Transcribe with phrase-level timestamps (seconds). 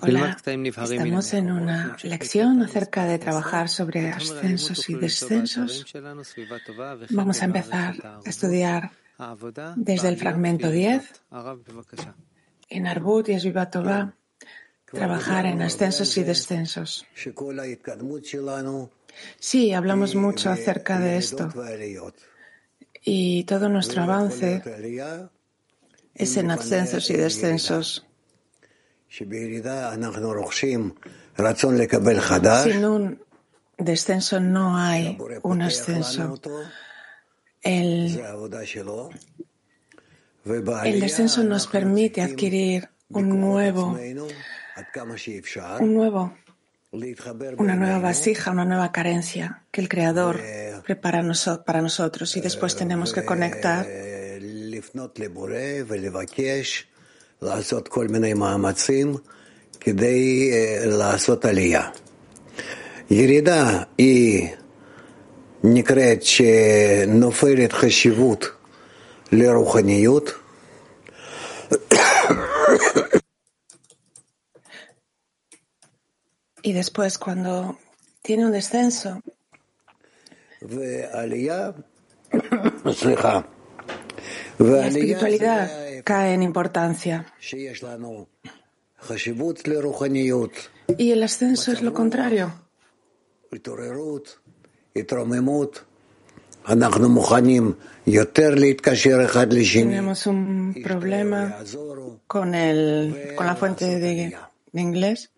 [0.00, 5.84] Hola, estamos en una lección acerca de trabajar sobre ascensos y descensos.
[7.10, 8.92] Vamos a empezar a estudiar
[9.74, 11.22] desde el fragmento 10
[12.68, 14.14] en Arbut y Esvivatova,
[14.84, 17.04] trabajar en ascensos y descensos.
[19.40, 21.52] Sí, hablamos mucho acerca de esto.
[23.02, 24.62] Y todo nuestro avance
[26.14, 28.06] es en ascensos y descensos.
[32.62, 33.22] Sin un
[33.78, 36.40] descenso no hay un ascenso.
[37.62, 38.20] El,
[40.84, 43.98] el descenso nos permite adquirir un nuevo,
[45.80, 46.34] un nuevo,
[47.56, 50.40] una nueva vasija, una nueva carencia que el Creador
[50.84, 51.22] prepara
[51.64, 53.86] para nosotros y después tenemos que conectar
[54.74, 56.86] לפנות לבורא ולבקש
[57.42, 59.14] לעשות כל מיני מאמצים
[59.80, 60.50] כדי
[60.86, 61.90] לעשות עלייה.
[63.10, 64.48] ירידה היא
[65.64, 68.46] נקראת שנופלת חשיבות
[69.32, 70.32] לרוחניות.
[76.68, 77.78] Y después, cuando
[78.22, 79.10] tiene un descenso.
[80.62, 81.70] ועלייה,
[83.00, 83.40] סליחה,
[84.58, 85.70] La espiritualidad
[86.04, 87.26] cae en importancia.
[90.98, 92.52] Y el ascenso es lo contrario.
[99.90, 101.58] Tenemos un problema
[102.26, 104.34] con, el, con la fuente de,
[104.72, 105.30] de inglés.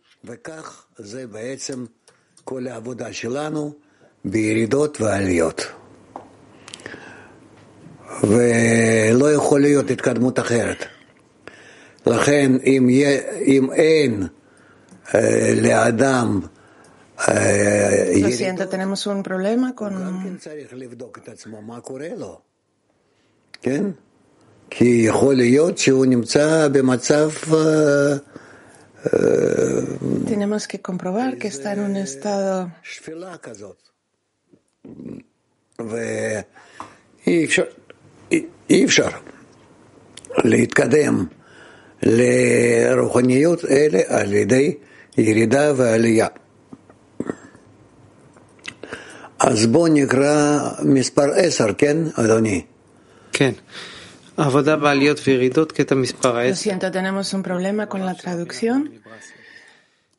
[8.23, 10.85] ולא יכול להיות התקדמות אחרת.
[12.07, 12.89] לכן אם,
[13.45, 14.27] אם אין
[15.61, 16.41] לאדם
[17.27, 19.93] Lo siento, tenemos un problema con...
[20.39, 22.41] צריך לבדוק את עצמו מה קורה לו,
[23.61, 23.85] כן?
[24.69, 27.29] כי יכול להיות שהוא נמצא במצב...
[30.25, 32.67] Tenemos que comprobar que está en un estado...
[32.83, 33.89] שפלה כזאת.
[35.79, 37.63] ואי אפשר...
[38.70, 39.08] אי אפשר
[40.44, 41.26] להתקדם
[42.02, 44.74] לרוחניות אלה על ידי
[45.18, 46.26] ירידה ועלייה.
[49.38, 52.64] אז בואו נקרא מספר עשר, כן, אדוני?
[53.32, 53.52] כן.
[54.36, 56.70] עבודה בעליות וירידות, קטע מספר עשר.
[56.70, 58.90] Lo siento, tenemos un problema con la traducción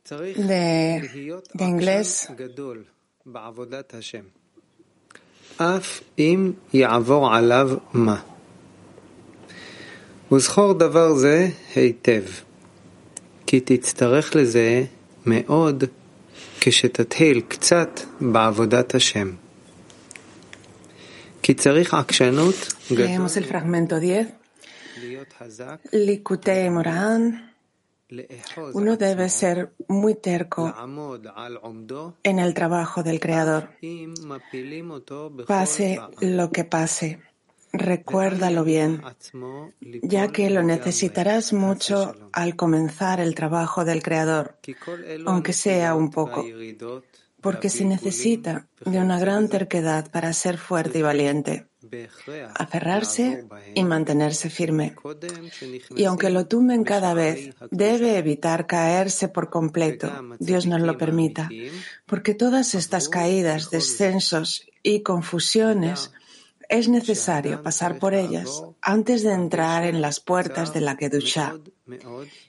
[0.10, 1.10] de,
[1.54, 2.28] de inglés.
[5.58, 8.20] אף אם יעבור עליו מה.
[10.32, 12.24] וזכור דבר זה היטב,
[13.46, 14.84] כי תצטרך לזה
[15.26, 15.84] מאוד
[16.60, 19.32] כשתתחיל קצת בעבודת השם.
[21.42, 23.08] כי צריך עקשנות גדולה
[24.98, 25.76] להיות חזק,
[28.74, 30.74] Uno debe ser muy terco
[32.24, 33.70] en el trabajo del Creador.
[35.46, 37.20] Pase lo que pase,
[37.74, 39.02] recuérdalo bien,
[40.04, 44.58] ya que lo necesitarás mucho al comenzar el trabajo del Creador,
[45.26, 46.46] aunque sea un poco,
[47.42, 51.67] porque se necesita de una gran terquedad para ser fuerte y valiente
[52.56, 54.96] aferrarse y mantenerse firme.
[55.96, 60.12] Y aunque lo tumben cada vez, debe evitar caerse por completo.
[60.40, 61.50] Dios nos lo permita,
[62.06, 66.12] porque todas estas caídas, descensos y confusiones
[66.70, 71.56] es necesario pasar por ellas antes de entrar en las puertas de la Kedusha.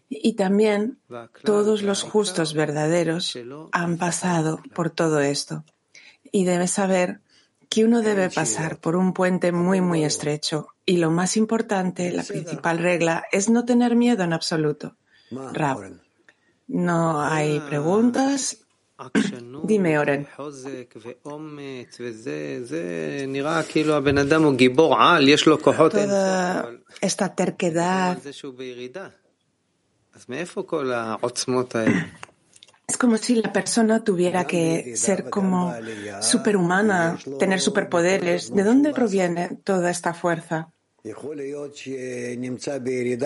[0.08, 0.98] Y también
[1.44, 3.38] todos los justos verdaderos
[3.72, 5.64] han pasado por todo esto.
[6.32, 7.20] Y debes saber
[7.68, 10.68] que uno debe pasar por un puente muy, muy estrecho.
[10.86, 14.96] Y lo más importante, la principal regla, es no tener miedo en absoluto.
[15.30, 15.92] Rab,
[16.66, 18.58] no hay preguntas.
[19.62, 20.26] Dime, Oren.
[26.06, 28.18] Toda esta terquedad.
[32.88, 35.74] Es como si la persona tuviera que ser como
[36.22, 38.50] superhumana, tener superpoderes.
[38.52, 40.72] ¿De dónde proviene toda esta fuerza?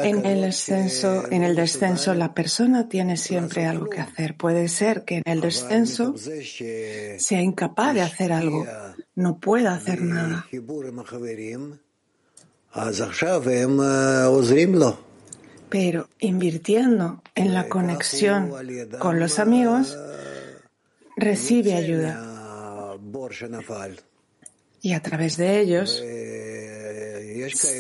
[0.05, 4.37] En el ascenso, en el descenso, la persona tiene siempre algo que hacer.
[4.37, 8.67] Puede ser que en el descenso sea incapaz de hacer algo,
[9.15, 10.44] no pueda hacer nada.
[15.72, 18.52] Pero invirtiendo en la conexión
[18.98, 19.98] con los amigos,
[21.16, 22.98] recibe ayuda.
[24.82, 26.04] Y a través de ellos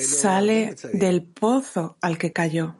[0.06, 2.76] sale del pozo al que cayó.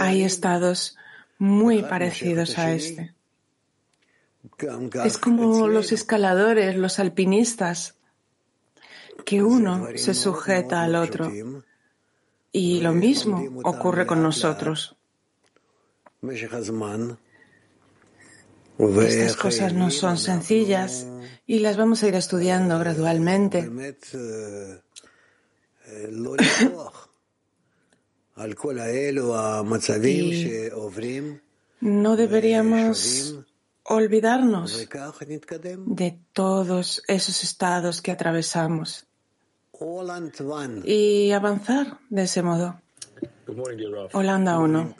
[0.00, 0.98] Hay estados
[1.38, 3.14] muy parecidos a este.
[5.06, 7.94] Es como los escaladores, los alpinistas,
[9.24, 11.32] que uno se sujeta al otro.
[12.52, 14.96] Y lo mismo ocurre con nosotros.
[18.78, 21.06] Estas cosas no son sencillas
[21.46, 23.70] y las vamos a ir estudiando gradualmente.
[31.80, 33.34] no deberíamos
[33.84, 34.88] olvidarnos
[35.86, 39.06] de todos esos estados que atravesamos
[40.84, 42.80] y avanzar de ese modo.
[44.12, 44.96] Holanda 1.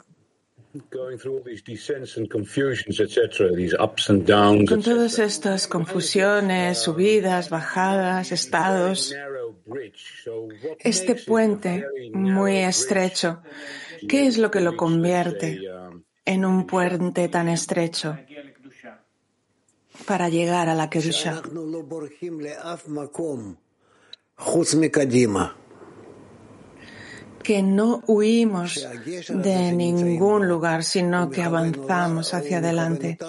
[4.65, 9.15] Con todas estas confusiones, subidas, bajadas, estados,
[10.79, 13.43] este puente muy estrecho,
[14.09, 15.61] ¿qué es lo que lo convierte
[16.25, 18.17] en un puente tan estrecho
[20.07, 21.43] para llegar a la Kedusha?
[27.43, 28.87] Que no huimos
[29.29, 33.19] de ningún lugar, sino que avanzamos hacia adelante.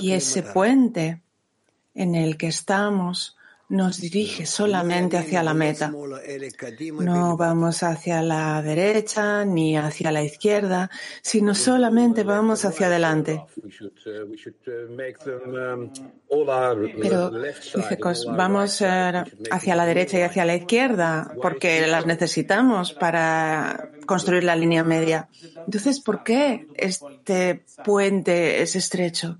[0.00, 1.22] Y ese puente
[1.94, 3.36] en el que estamos
[3.68, 5.92] nos dirige solamente hacia la meta.
[7.00, 10.90] No vamos hacia la derecha ni hacia la izquierda,
[11.22, 13.44] sino solamente vamos hacia adelante.
[17.02, 17.98] Pero, dice
[18.36, 24.54] vamos eh, hacia la derecha y hacia la izquierda porque las necesitamos para construir la
[24.54, 25.28] línea media.
[25.64, 29.38] Entonces, ¿por qué este puente es estrecho?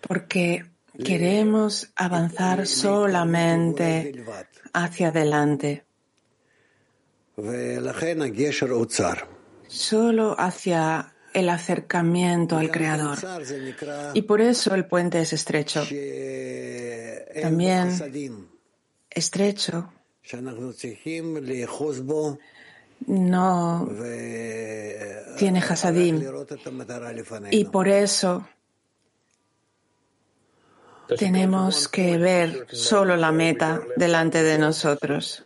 [0.00, 0.64] Porque
[1.04, 4.24] queremos avanzar solamente
[4.72, 5.84] hacia adelante.
[9.68, 13.18] Solo hacia el acercamiento al Creador.
[14.14, 15.82] Y por eso el puente es estrecho.
[17.42, 18.48] También
[19.10, 19.92] estrecho
[23.06, 23.88] no
[25.36, 26.22] tiene hasadim
[27.50, 28.46] y por eso
[31.16, 35.44] tenemos que ver solo la meta delante de nosotros.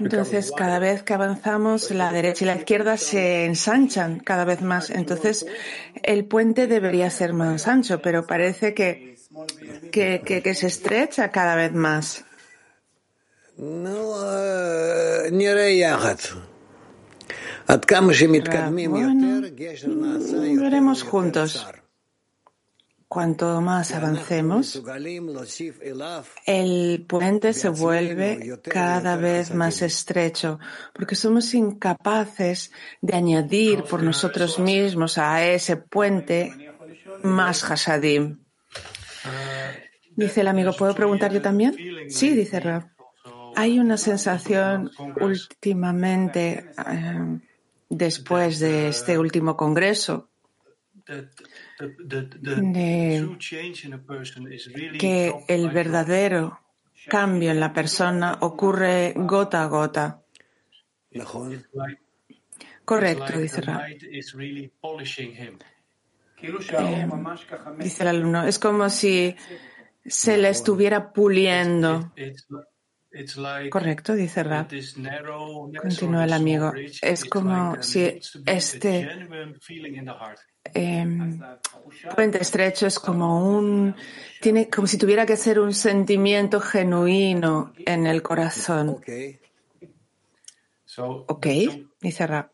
[0.00, 4.90] Entonces, cada vez que avanzamos, la derecha y la izquierda se ensanchan cada vez más.
[4.90, 5.46] Entonces,
[6.02, 9.11] el puente debería ser más ancho, pero parece que
[9.90, 12.24] que, que, que se estrecha cada vez más.
[13.56, 14.14] No,
[20.58, 21.66] veremos juntos.
[23.08, 24.82] Cuanto más avancemos,
[26.46, 30.58] el puente se vuelve cada vez más estrecho,
[30.94, 36.72] porque somos incapaces de añadir por nosotros mismos a ese puente
[37.22, 38.41] más hasadim.
[40.16, 41.76] Dice el amigo, ¿puedo preguntar yo también?
[42.08, 42.90] Sí, dice Rab.
[43.54, 44.90] Hay una sensación
[45.20, 47.38] últimamente, eh,
[47.88, 50.30] después de este último congreso,
[52.36, 53.36] de
[54.98, 56.60] que el verdadero
[57.08, 60.22] cambio en la persona ocurre gota a gota.
[62.84, 63.82] Correcto, dice Rab.
[66.42, 67.08] Eh,
[67.78, 69.36] dice el alumno, es como si
[70.04, 72.12] se le estuviera puliendo.
[73.70, 74.68] Correcto, dice Rab.
[75.80, 76.72] Continúa el amigo.
[77.02, 79.28] Es como si este
[80.64, 81.40] em,
[82.14, 83.94] puente estrecho es como un
[84.40, 88.98] tiene como si tuviera que ser un sentimiento genuino en el corazón.
[90.98, 91.46] Ok,
[92.00, 92.50] dice Rab.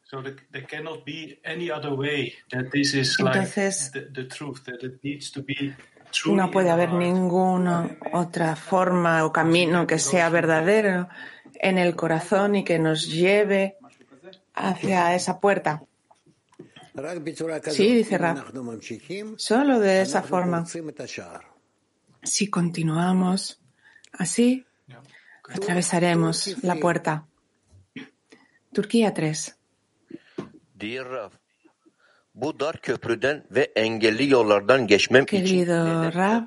[3.21, 3.93] Entonces,
[6.27, 11.09] no puede haber ninguna otra forma o camino que sea verdadero
[11.55, 13.77] en el corazón y que nos lleve
[14.55, 15.83] hacia esa puerta.
[17.71, 18.45] Sí, dice Rab.
[19.37, 20.65] Solo de esa forma.
[22.23, 23.61] Si continuamos
[24.13, 24.67] así,
[25.49, 27.27] atravesaremos la puerta.
[28.73, 29.57] Turquía 3.
[35.27, 36.47] Querido Rab,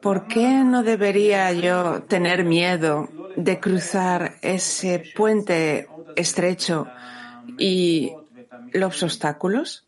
[0.00, 6.86] ¿por qué no debería yo tener miedo de cruzar ese puente estrecho
[7.58, 8.12] y
[8.72, 9.86] los obstáculos?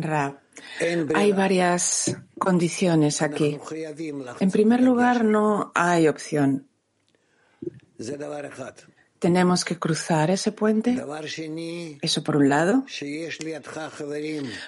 [0.00, 0.40] Rab,
[1.14, 3.58] hay varias condiciones aquí.
[4.40, 6.66] En primer lugar, no hay opción.
[9.18, 10.96] Tenemos que cruzar ese puente.
[12.02, 12.84] Eso por un lado.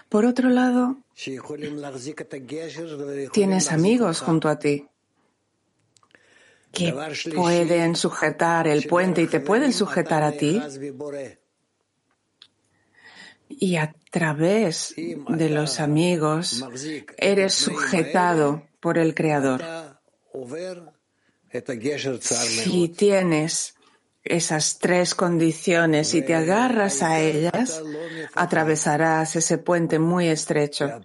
[0.09, 0.97] Por otro lado,
[3.33, 4.87] tienes amigos junto a ti
[6.73, 6.95] que
[7.35, 10.61] pueden sujetar el puente y te pueden sujetar a ti.
[13.49, 16.65] Y a través de los amigos
[17.17, 19.63] eres sujetado por el Creador.
[22.39, 23.75] Si tienes
[24.25, 27.83] esas tres condiciones y te agarras a ellas,
[28.35, 31.01] atravesarás ese puente muy estrecho.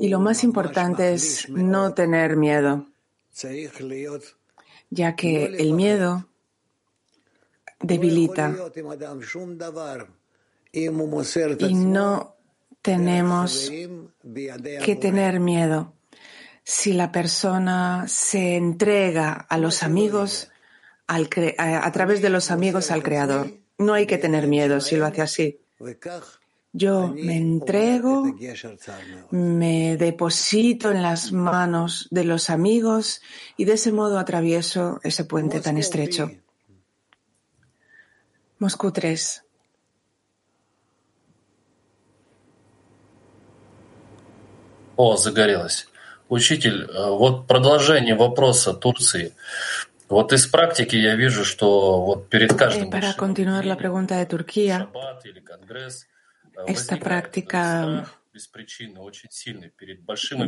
[0.00, 2.86] Y lo más importante es no tener miedo,
[4.90, 6.28] ya que el miedo
[7.80, 8.54] debilita
[10.72, 12.36] y no
[12.82, 13.70] tenemos
[14.84, 15.92] que tener miedo.
[16.66, 20.50] Si la persona se entrega a los amigos,
[21.07, 23.51] a, través de los amigos al Creador.
[23.77, 25.59] No hay que tener miedo si lo hace así.
[26.71, 28.25] Yo me entrego,
[29.31, 33.21] me deposito en las manos de los amigos
[33.57, 36.29] y de ese modo atravieso ese puente tan estrecho.
[38.59, 39.43] Moscú 3.
[44.97, 45.87] О, загорелось.
[46.27, 49.33] Учитель, вот продолжение вопроса Турции.
[52.90, 54.90] Para continuar la pregunta de Turquía,
[56.66, 58.04] esta práctica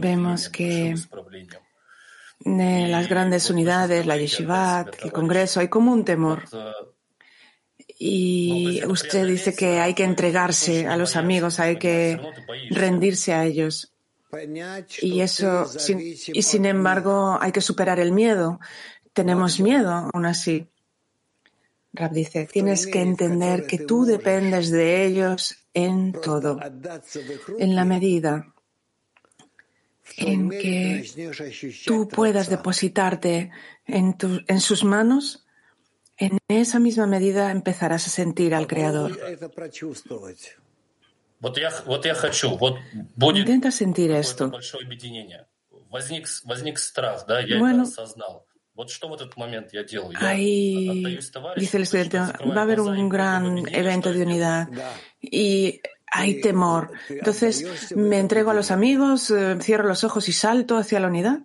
[0.00, 0.94] vemos que
[2.44, 6.44] en las grandes unidades, la yeshivat, el congreso, hay como un temor.
[7.98, 12.20] Y usted dice que hay que entregarse a los amigos, hay que
[12.70, 13.94] rendirse a ellos.
[15.00, 18.60] Y eso, y sin embargo, hay que superar el miedo
[19.16, 20.68] tenemos miedo aún así.
[21.94, 26.60] Rab dice, tienes que entender que tú dependes de ellos en todo,
[27.58, 28.52] en la medida
[30.18, 31.04] en que
[31.86, 33.50] tú puedas depositarte
[33.86, 35.46] en, en sus manos,
[36.18, 39.18] en esa misma medida empezarás a sentir al Creador.
[43.34, 44.52] Intenta sentir esto.
[47.58, 47.84] Bueno,
[50.20, 51.18] Ahí,
[51.56, 54.68] dice el estudiante, va a haber un gran evento de unidad
[55.20, 56.92] y hay temor.
[57.08, 61.40] Entonces, ¿me entrego a los amigos, eh, cierro los ojos y salto hacia la unidad?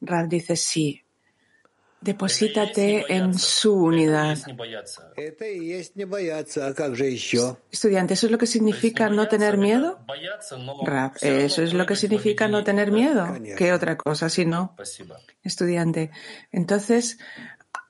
[0.00, 1.05] Rab dice, sí,
[2.00, 4.38] Deposítate en su unidad.
[7.70, 9.98] Estudiante, ¿eso es lo que significa no tener miedo?
[11.20, 13.36] ¿eso es lo que significa no tener miedo?
[13.56, 14.76] ¿Qué otra cosa si no?
[15.42, 16.10] Estudiante,
[16.52, 17.18] entonces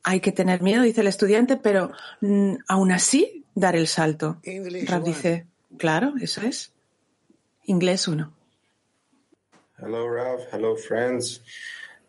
[0.03, 4.41] hay que tener miedo, dice el estudiante, pero mm, aún así dar el salto.
[4.87, 5.47] Rab dice,
[5.79, 6.73] claro, eso es.
[7.65, 8.33] Inglés 1.
[9.79, 10.39] Hello, Rav.
[10.53, 11.43] Hello, friends.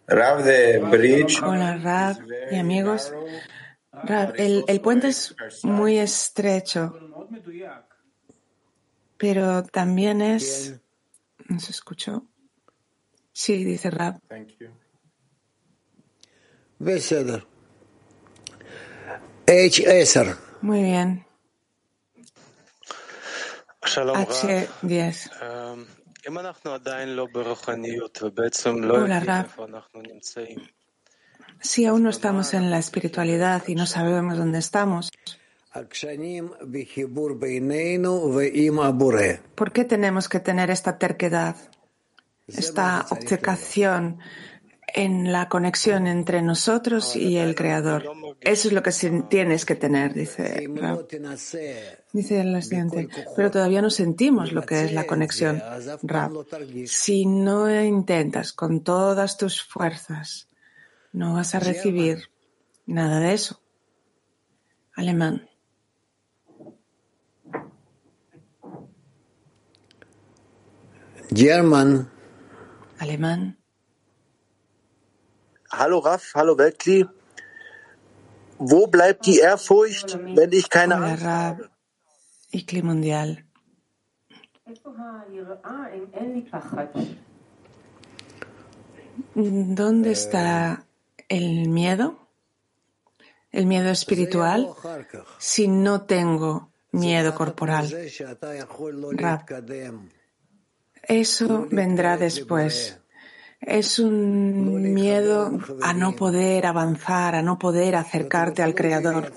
[0.08, 1.42] Rav de Bridge.
[1.44, 2.18] Hola, Rav
[2.52, 3.14] y amigos.
[3.92, 6.98] Rav, el, el puente es muy estrecho,
[9.18, 10.80] pero también es.
[11.50, 12.26] ¿No se escuchó?
[13.34, 14.20] Sí, dice Rav.
[19.46, 20.38] H10.
[20.62, 21.26] Muy bien.
[23.82, 25.32] H10.
[29.04, 29.48] Hola, Rab.
[31.62, 35.10] Si aún no estamos en la espiritualidad y no sabemos dónde estamos,
[39.56, 41.56] ¿por qué tenemos que tener esta terquedad,
[42.48, 44.20] esta obcecación
[44.88, 48.06] en la conexión entre nosotros y el Creador.
[48.42, 48.92] Eso es lo que
[49.30, 50.68] tienes que tener, dice
[52.14, 55.62] Dice el estudiante, pero todavía no sentimos lo que es la conexión.
[56.86, 60.48] si no intentas con todas tus fuerzas,
[61.12, 62.30] no vas a recibir
[62.86, 63.60] nada de eso.
[64.96, 65.48] Alemán.
[71.30, 72.10] German.
[73.00, 73.57] Alemán.
[75.80, 77.06] Hallo Raf, hallo Weltkli.
[78.58, 81.70] wo bleibt die Ehrfurcht, wenn ich keine Hola, Angst Rab habe?
[82.52, 83.46] y Cli Mundial.
[89.36, 90.84] ¿Dónde está
[91.30, 92.28] el miedo?
[93.52, 94.68] El miedo espiritual
[95.38, 97.88] si no tengo miedo corporal.
[99.12, 99.46] Rab,
[101.04, 103.00] eso vendrá después.
[103.60, 109.34] Es un miedo a no poder avanzar, a no poder acercarte al Creador,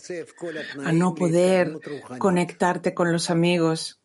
[0.85, 1.79] a no poder
[2.19, 4.01] conectarte con los amigos.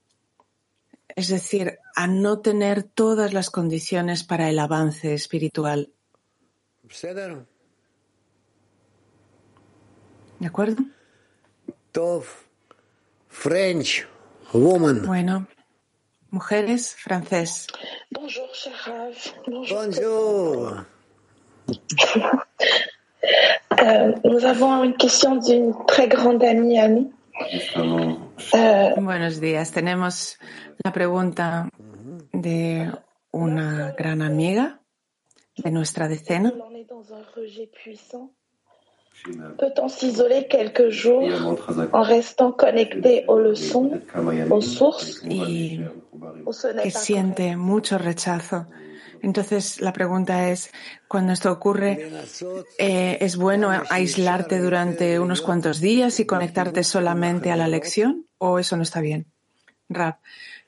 [1.10, 5.92] Es decir, a no tener todas las condiciones para el avance espiritual.
[10.40, 10.84] ¿De acuerdo?
[13.30, 14.08] French,
[14.54, 15.06] woman.
[15.06, 15.48] Bueno,
[16.36, 17.68] mujeres, francés.
[18.12, 19.16] Bonjour, cher Rav.
[19.48, 19.78] Bonjour.
[19.84, 20.74] Bonjour.
[23.82, 27.12] Euh, nous avons une question d'une très grande amie à nous.
[28.54, 29.72] Euh, Buenos días.
[29.72, 30.38] Tenemos
[30.84, 31.68] la pregunta
[32.34, 32.92] de
[33.32, 34.80] una gran amiga
[35.58, 36.54] de nuestra decena.
[39.58, 41.58] Peut-on s'isoler quelques jours
[41.94, 44.02] en restant connecté aux leçons,
[44.52, 45.82] aux sources, y
[46.84, 48.68] que siente mucho rechazo.
[49.22, 50.70] Entonces, la pregunta es,
[51.08, 52.12] cuando esto ocurre,
[52.78, 58.60] eh, ¿es bueno aislarte durante unos cuantos días y conectarte solamente a la lección o
[58.60, 59.26] eso no está bien?
[59.90, 60.18] Rab,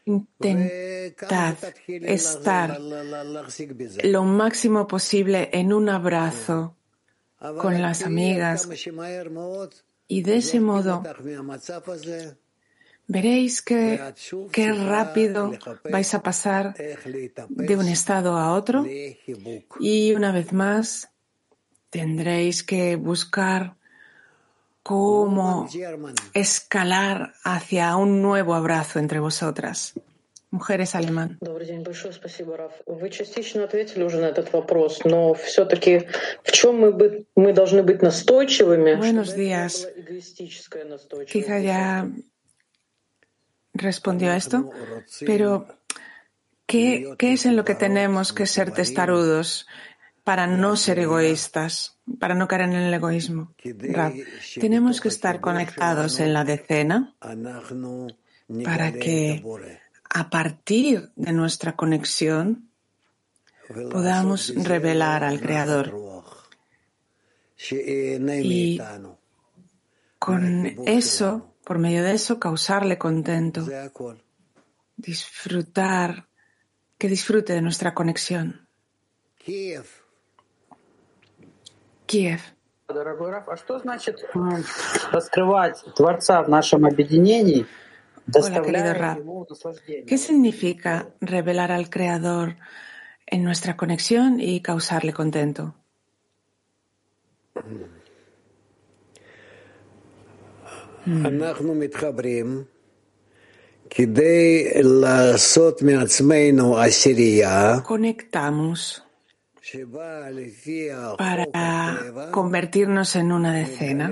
[0.05, 2.79] intentad estar
[4.03, 6.76] lo máximo posible en un abrazo
[7.39, 8.67] con las amigas
[10.07, 11.03] y de ese modo
[13.07, 14.01] veréis que
[14.51, 15.51] qué rápido
[15.89, 16.75] vais a pasar
[17.49, 18.85] de un estado a otro
[19.79, 21.09] y una vez más
[21.89, 23.75] tendréis que buscar
[24.83, 25.67] cómo
[26.33, 29.93] escalar hacia un nuevo abrazo entre vosotras
[30.57, 31.37] mujeres alemán.
[38.97, 39.87] Buenos días.
[41.27, 42.09] Quizá ya
[43.73, 44.69] respondió a esto,
[45.25, 45.67] pero
[46.65, 49.67] ¿qué, es en lo que tenemos que ser testarudos
[50.23, 53.53] para no ser egoístas, para no caer en el egoísmo?
[53.63, 54.13] Rab,
[54.59, 57.15] tenemos que estar conectados en la decena
[58.63, 59.43] para que
[60.10, 62.68] a partir de nuestra conexión
[63.90, 65.94] podamos revelar al Creador.
[67.70, 68.80] Y
[70.18, 73.66] con eso, por medio de eso, causarle contento,
[74.96, 76.26] disfrutar,
[76.98, 78.68] que disfrute de nuestra conexión.
[79.44, 79.86] Kiev.
[82.06, 82.40] Kiev.
[82.88, 84.62] Дорогой Раф, а что значит м,
[85.10, 87.66] раскрывать Творца в нашем объединении,
[88.33, 89.23] Hola, querido Rab.
[90.05, 92.57] ¿Qué significa revelar al Creador
[93.25, 95.75] en nuestra conexión y causarle contento?
[101.05, 101.25] Mm.
[107.85, 109.03] Conectamos
[111.17, 114.11] para convertirnos en una decena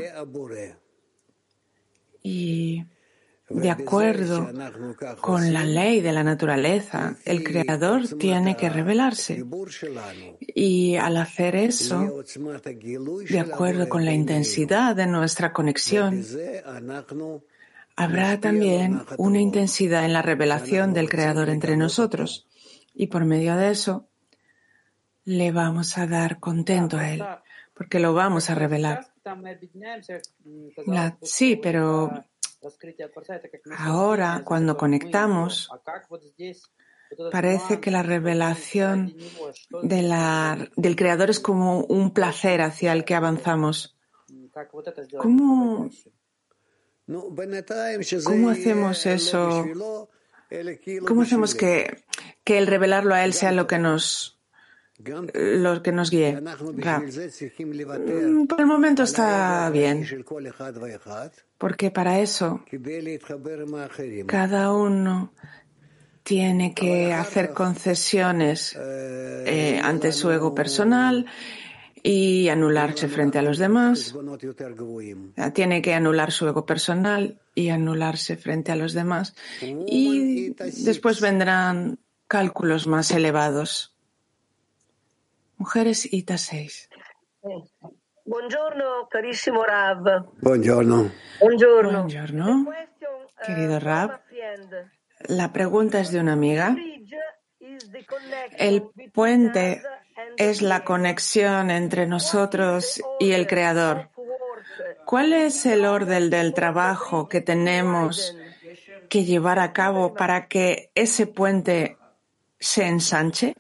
[2.24, 2.86] y
[3.56, 4.50] de acuerdo
[5.22, 7.16] con la ley de la naturaleza.
[7.26, 9.44] El Creador tiene que revelarse.
[10.40, 12.24] Y al hacer eso,
[13.30, 16.24] de acuerdo con la intensidad de nuestra conexión,
[17.96, 22.48] habrá también una intensidad en la revelación del Creador entre nosotros.
[22.94, 24.08] Y por medio de eso,
[25.24, 27.24] le vamos a dar contento a Él,
[27.74, 29.08] porque lo vamos a revelar.
[31.22, 32.26] Sí, pero
[33.78, 35.70] Ahora, cuando conectamos,
[37.32, 39.16] parece que la revelación
[39.84, 43.98] del Creador es como un placer hacia el que avanzamos.
[45.18, 45.90] ¿Cómo,
[48.50, 49.66] hacemos eso?
[51.08, 52.04] ¿Cómo hacemos que
[52.46, 54.35] el revelarlo a Él sea lo que nos
[55.34, 56.40] los que nos guíe.
[56.40, 60.06] Mm, por el momento está bien,
[61.58, 62.64] porque para eso
[64.28, 65.34] cada uno
[66.24, 71.26] tiene que hacer concesiones eh, ante su ego personal
[72.02, 74.16] y anularse frente a los demás.
[75.38, 79.36] Ah, tiene que anular su ego personal y anularse frente a los demás.
[79.88, 80.54] Y
[80.84, 83.95] después vendrán cálculos más elevados.
[85.58, 86.90] Mujeres ITA 6.
[88.26, 90.26] Buongiorno, carissimo Rav.
[90.42, 91.12] Buongiorno.
[91.40, 92.00] Buongiorno.
[92.00, 92.66] Buongiorno,
[93.46, 94.20] querido Rab.
[95.28, 96.76] La pregunta es de una amiga.
[98.58, 99.82] El puente
[100.38, 104.10] es la conexión entre nosotros y el Creador.
[105.06, 108.36] ¿Cuál es el orden del trabajo que tenemos
[109.08, 111.98] que llevar a cabo para que ese puente
[112.60, 113.56] se ensanche?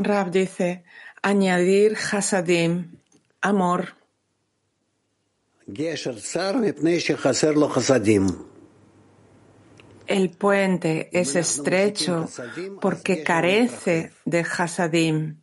[0.00, 0.84] Rab dice,
[1.22, 2.96] añadir hasadim,
[3.42, 3.94] amor.
[10.06, 12.28] El puente es estrecho
[12.80, 15.42] porque carece de hasadim.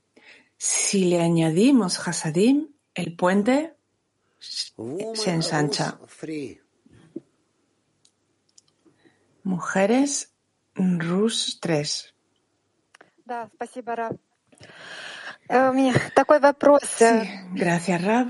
[0.58, 3.76] Si le añadimos hasadim, el puente
[4.40, 6.00] se ensancha.
[9.44, 10.34] Mujeres,
[10.76, 12.13] Rus 3.
[16.84, 17.06] Sí,
[17.54, 18.28] gracias, Rab.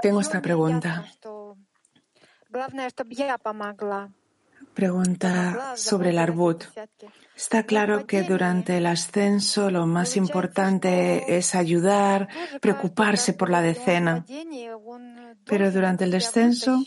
[0.00, 1.04] Tengo esta pregunta.
[4.74, 6.64] Pregunta sobre el arbut.
[7.36, 12.28] Está claro que durante el ascenso lo más importante es ayudar,
[12.60, 14.24] preocuparse por la decena.
[15.44, 16.82] Pero durante el descenso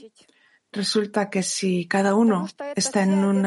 [0.76, 3.44] resulta que si cada uno está en, un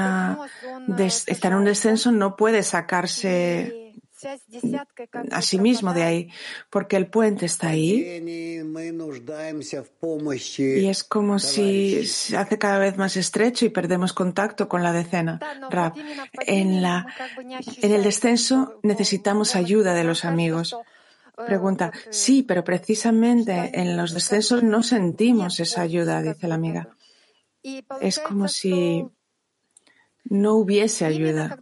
[1.65, 3.89] descenso no puede sacarse
[5.31, 6.29] a sí mismo de ahí,
[6.71, 8.21] porque el puente está ahí
[10.59, 14.93] y es como si se hace cada vez más estrecho y perdemos contacto con la
[14.93, 15.39] decena.
[16.47, 17.07] en, la,
[17.83, 20.77] en el descenso necesitamos ayuda de los amigos.
[21.47, 26.89] Pregunta, sí, pero precisamente en los descensos no sentimos esa ayuda, dice la amiga.
[28.01, 29.05] Es como si
[30.31, 31.57] no hubiese ayuda.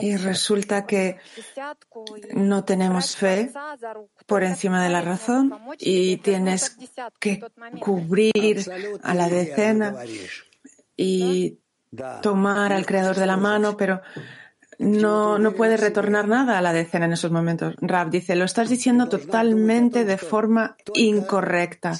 [0.00, 1.18] Y resulta que
[2.34, 3.52] no tenemos fe
[4.26, 6.76] por encima de la razón y tienes
[7.18, 7.40] que
[7.80, 8.64] cubrir
[9.02, 9.94] a la decena
[10.96, 11.58] y
[12.22, 14.00] tomar al creador de la mano, pero
[14.78, 17.74] no, no puede retornar nada a la decena en esos momentos.
[17.80, 21.98] Rab dice, lo estás diciendo totalmente de forma incorrecta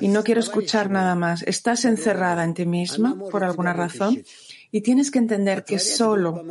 [0.00, 1.42] y no quiero escuchar nada más.
[1.42, 4.22] Estás encerrada en ti misma por alguna razón
[4.70, 6.42] y tienes que entender que solo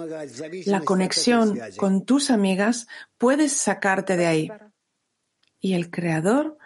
[0.66, 4.52] la conexión con tus amigas puedes sacarte de ahí.
[5.60, 6.58] Y el Creador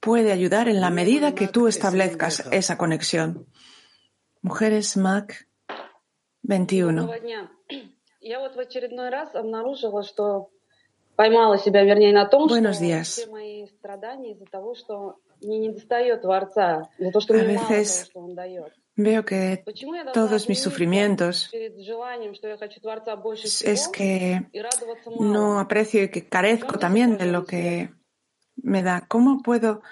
[0.00, 3.46] puede ayudar en la medida que tú establezcas esa conexión.
[4.42, 5.48] Mujeres Mac
[6.42, 7.10] 21.
[12.48, 13.30] Buenos días.
[17.28, 18.12] A veces
[18.96, 19.62] veo que
[20.12, 21.50] todos mis sufrimientos
[23.64, 24.50] es que
[25.20, 27.90] no aprecio y que carezco también de lo que
[28.56, 29.06] me da.
[29.06, 29.82] ¿Cómo puedo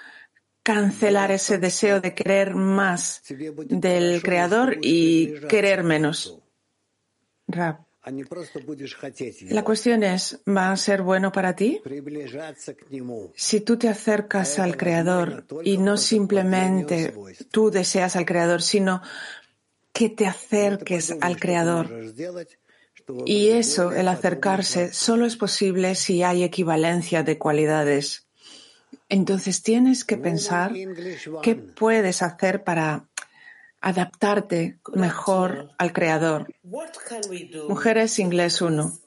[0.64, 3.22] cancelar ese deseo de querer más
[3.68, 6.36] del Creador y querer menos?
[7.46, 7.93] Rap.
[9.48, 11.80] La cuestión es, ¿va a ser bueno para ti?
[13.34, 17.14] Si tú te acercas al Creador y no simplemente
[17.50, 19.00] tú deseas al Creador, sino
[19.92, 21.90] que te acerques al Creador.
[23.24, 28.26] Y eso, el acercarse, solo es posible si hay equivalencia de cualidades.
[29.08, 30.72] Entonces tienes que pensar
[31.42, 33.06] qué puedes hacer para
[33.84, 36.48] adaptarte mejor al Creador.
[37.68, 38.98] Mujeres Inglés 1.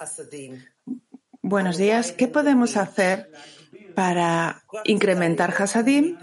[1.42, 2.12] Buenos días.
[2.12, 3.32] ¿Qué podemos hacer
[3.96, 6.20] para incrementar Hasadim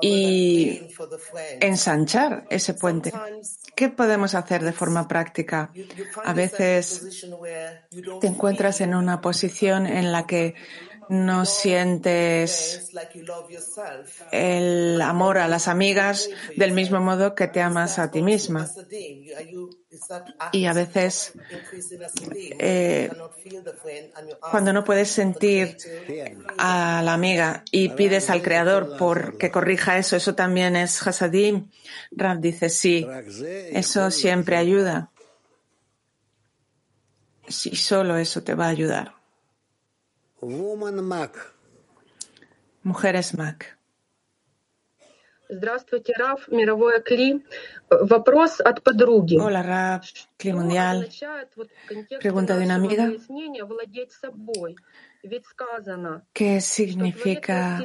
[0.00, 0.88] y
[1.60, 3.12] ensanchar ese puente?
[3.76, 5.70] ¿Qué podemos hacer de forma práctica?
[6.24, 7.28] A veces
[8.20, 10.56] te encuentras en una posición en la que
[11.08, 12.90] no sientes
[14.32, 18.68] el amor a las amigas del mismo modo que te amas a ti misma.
[20.52, 21.32] Y a veces,
[22.58, 23.10] eh,
[24.50, 25.76] cuando no puedes sentir
[26.58, 31.70] a la amiga y pides al Creador por que corrija eso, eso también es hasadim.
[32.10, 33.06] Rav dice, sí,
[33.72, 35.10] eso siempre ayuda.
[37.48, 39.15] Si solo eso te va a ayudar.
[42.83, 43.77] Mujeres Mac.
[45.49, 47.45] Здравствуйте, Раф, мировое Кли.
[47.89, 49.37] Вопрос от подруги.
[49.37, 50.03] Hola, Raf,
[50.39, 51.09] Kli Mundial.
[52.21, 53.11] Pregunta de una amiga.
[56.33, 57.79] ¿Qué significa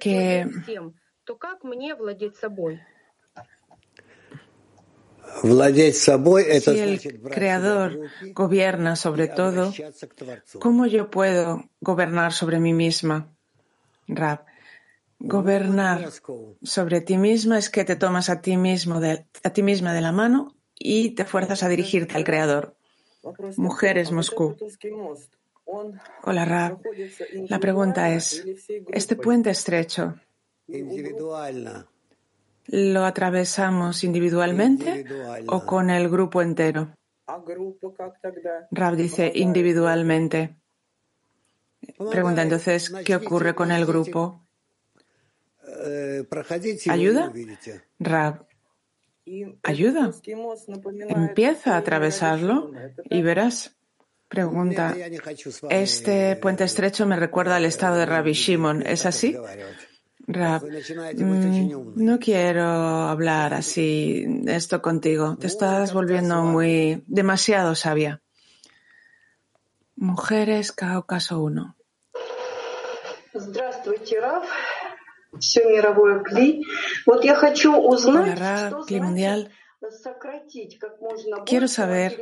[0.00, 0.46] que
[1.24, 2.80] то как мне владеть собой?
[6.61, 7.99] si el Creador
[8.33, 9.73] gobierna sobre todo,
[10.59, 13.33] ¿cómo yo puedo gobernar sobre mí misma?
[14.07, 14.45] Rab,
[15.19, 16.09] gobernar
[16.61, 19.01] sobre ti misma es que te tomas a ti, mismo
[19.43, 22.75] a ti misma de la mano y te fuerzas a dirigirte al Creador.
[23.57, 24.55] Mujeres Moscú.
[26.23, 26.79] Hola, Rab.
[27.49, 28.45] La pregunta es,
[28.91, 30.15] ¿este puente estrecho
[32.67, 35.05] lo atravesamos individualmente
[35.47, 36.89] o con el grupo entero?
[38.71, 40.55] Rab dice individualmente.
[42.11, 44.47] Pregunta entonces, ¿qué ocurre con el grupo?
[46.89, 47.31] ¿Ayuda?
[47.99, 48.45] Rab,
[49.63, 50.11] ayuda.
[51.09, 52.71] Empieza a atravesarlo
[53.09, 53.73] y verás.
[54.29, 54.93] Pregunta,
[55.69, 59.37] este puente estrecho me recuerda al estado de Rabbi Shimon, ¿es así?
[60.27, 65.37] Rab, mm, no quiero hablar así esto contigo.
[65.37, 68.21] Te estás volviendo muy demasiado sabia.
[69.95, 71.77] Mujeres Cáucaso 1.
[78.05, 78.35] Hola,
[79.01, 79.49] Mundial.
[81.45, 82.19] Quiero saber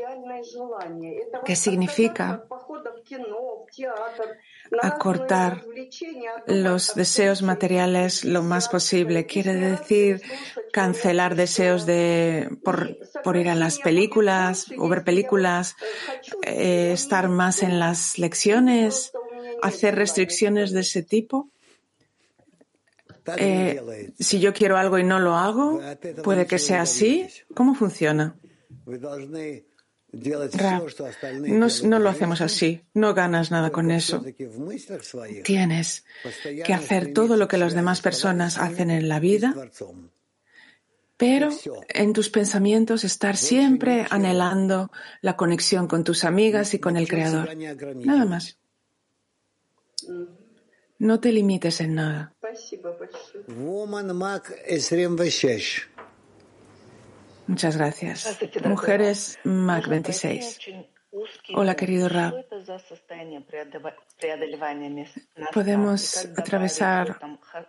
[1.45, 2.43] qué significa
[4.81, 5.63] acortar
[6.47, 9.25] los deseos materiales lo más posible.
[9.25, 10.21] Quiere decir
[10.73, 15.75] cancelar deseos de, por, por ir a las películas o ver películas,
[16.41, 19.13] eh, estar más en las lecciones,
[19.61, 21.49] hacer restricciones de ese tipo.
[23.37, 25.81] Eh, si yo quiero algo y no lo hago,
[26.23, 27.27] puede que sea así.
[27.53, 28.35] ¿Cómo funciona?
[31.39, 32.81] no, no, lo hacemos así.
[32.93, 34.23] No ganas nada con eso.
[35.43, 36.05] Tienes
[36.63, 39.53] que hacer todo lo que las demás personas hacen en la vida,
[41.17, 41.49] pero
[41.89, 47.55] en tus pensamientos estar siempre anhelando la conexión con tus amigas y con el Creador.
[47.95, 48.57] Nada más.
[50.97, 52.33] No te limites en nada.
[57.47, 58.39] Muchas gracias.
[58.63, 60.59] Mujeres Mac 26.
[61.53, 62.45] Hola, querido Rab.
[65.53, 67.19] Podemos atravesar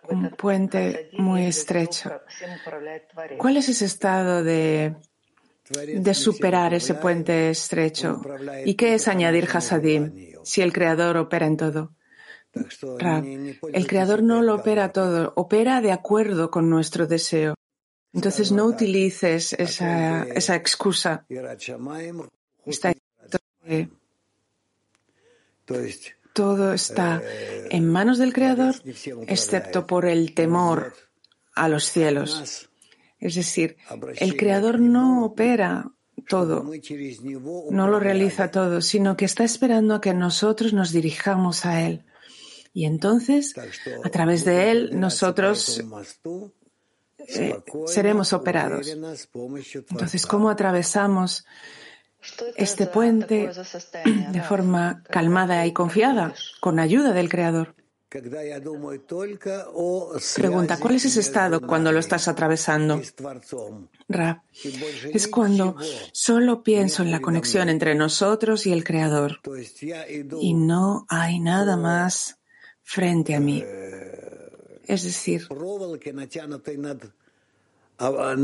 [0.08, 2.10] un puente muy estrecho.
[3.38, 4.96] ¿Cuál es ese estado de,
[5.70, 8.20] de superar ese puente estrecho?
[8.64, 11.92] ¿Y qué es añadir Hasadim si el Creador opera en todo?
[13.72, 17.54] El Creador no lo opera todo, opera de acuerdo con nuestro deseo.
[18.12, 21.26] Entonces no utilices esa, esa excusa.
[26.32, 27.22] todo está
[27.70, 28.74] en manos del Creador,
[29.26, 30.94] excepto por el temor
[31.54, 32.68] a los cielos.
[33.18, 33.76] Es decir,
[34.18, 35.90] el Creador no opera
[36.28, 36.70] todo,
[37.70, 42.04] no lo realiza todo, sino que está esperando a que nosotros nos dirijamos a Él.
[42.76, 43.54] Y entonces,
[44.04, 45.82] a través de él, nosotros
[47.26, 48.86] eh, seremos operados.
[49.90, 51.46] Entonces, ¿cómo atravesamos
[52.54, 53.50] este puente
[54.30, 57.74] de forma calmada y confiada, con ayuda del Creador?
[60.36, 63.00] Pregunta, ¿cuál es ese estado cuando lo estás atravesando?
[64.06, 64.44] Ra,
[65.14, 65.76] es cuando
[66.12, 69.40] solo pienso en la conexión entre nosotros y el Creador.
[70.42, 72.35] Y no hay nada más
[72.86, 73.64] frente a mí.
[74.86, 75.48] Es decir,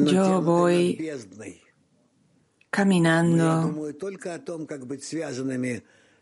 [0.05, 1.11] yo voy
[2.69, 3.95] caminando.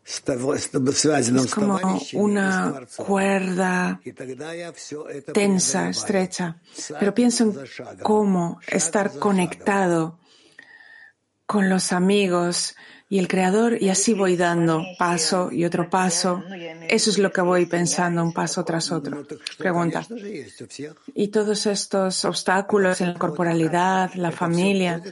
[0.04, 1.80] Es como
[2.14, 4.00] una cuerda
[5.32, 6.60] tensa, estrecha,
[6.98, 7.56] pero pienso en
[8.02, 10.18] cómo estar conectado
[11.46, 12.76] con los amigos
[13.12, 16.44] y el Creador y así voy dando paso y otro paso.
[16.88, 19.26] Eso es lo que voy pensando un paso tras otro.
[19.58, 20.06] Pregunta.
[21.12, 25.02] Y todos estos obstáculos en la corporalidad, la familia,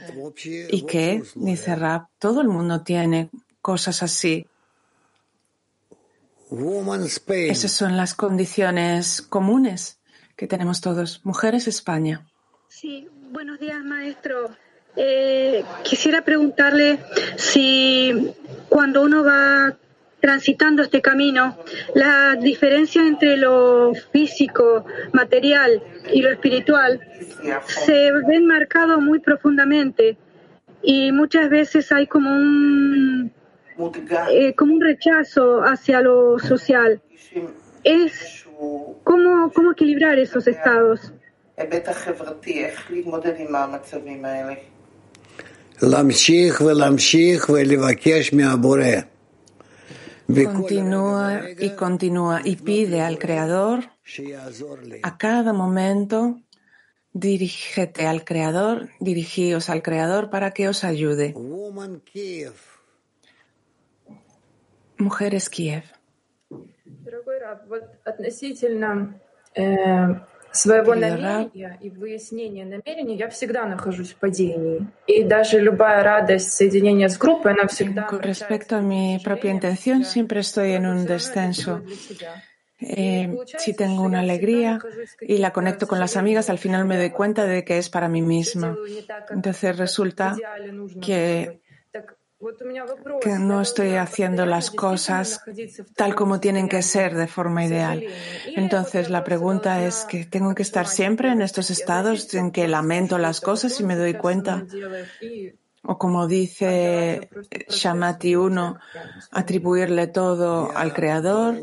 [0.45, 1.21] ¿y qué?
[1.35, 3.29] Dice Rap, todo el mundo tiene
[3.61, 4.47] cosas así.
[7.27, 9.99] Esas son las condiciones comunes
[10.37, 11.19] que tenemos todos.
[11.25, 12.25] Mujeres España.
[12.69, 14.55] Sí, buenos días, maestro.
[14.95, 16.99] Eh, quisiera preguntarle
[17.37, 18.33] si
[18.67, 19.75] cuando uno va
[20.19, 21.57] transitando este camino,
[21.95, 26.99] la diferencia entre lo físico, material y lo espiritual
[27.65, 30.17] se ven marcado muy profundamente
[30.81, 33.31] y muchas veces hay como un
[34.29, 37.01] eh, como un rechazo hacia lo social.
[37.83, 38.45] Es
[39.05, 41.13] cómo, cómo equilibrar esos estados.
[50.27, 53.85] Continúa y continúa y pide al Creador
[55.03, 56.39] a cada momento
[57.13, 61.33] dirígete al Creador, dirigíos al Creador para que os ayude.
[64.97, 65.83] Mujeres Kiev
[70.52, 74.86] своего намерения и выяснения намерений я всегда нахожусь в падении.
[75.06, 78.06] И даже любая радость соединения с группой, она всегда...
[78.08, 81.82] Con respecto a mi propia intención, siempre estoy en un descenso.
[82.80, 84.78] Eh, si tengo una alegría
[85.20, 88.08] y la conecto con las amigas, al final me doy cuenta de que es para
[88.08, 88.76] mí misma.
[89.30, 90.36] Entonces resulta
[91.00, 91.60] que
[93.21, 95.41] que no estoy haciendo las cosas
[95.95, 98.03] tal como tienen que ser de forma ideal.
[98.55, 103.17] Entonces la pregunta es que tengo que estar siempre en estos estados en que lamento
[103.17, 104.65] las cosas y me doy cuenta.
[105.83, 107.29] O como dice
[107.67, 108.79] Shamati 1,
[109.31, 111.57] atribuirle todo al Creador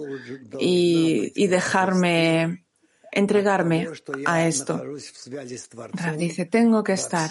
[0.58, 2.66] y, y dejarme
[3.12, 3.88] entregarme
[4.26, 4.82] a esto.
[6.18, 7.30] dice, tengo que estar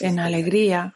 [0.00, 0.94] en alegría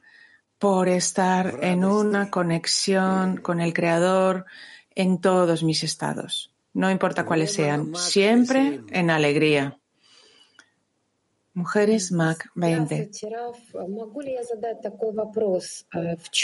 [0.58, 4.46] por estar en una conexión con el Creador
[4.94, 9.78] en todos mis estados, no importa cuáles sean, siempre en alegría.
[11.54, 13.10] Mujeres Mac 20.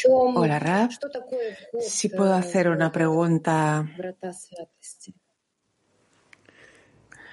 [0.09, 0.95] Hola, Raf.
[1.81, 3.89] Si puedo hacer una pregunta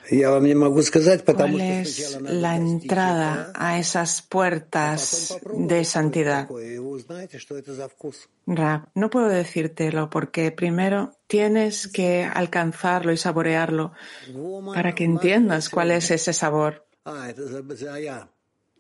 [0.10, 6.48] ¿Cuál es la entrada a esas puertas de santidad?
[8.46, 13.92] Rab, no puedo decírtelo porque primero tienes que alcanzarlo y saborearlo
[14.74, 16.86] para que entiendas cuál es ese sabor.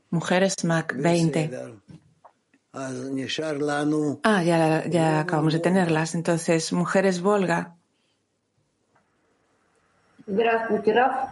[0.10, 1.52] Mujeres Mac 20.
[4.24, 6.16] Ah, ya, ya acabamos de tenerlas.
[6.16, 7.77] Entonces, Mujeres Volga.
[10.27, 11.31] Здравствуйте, Раф.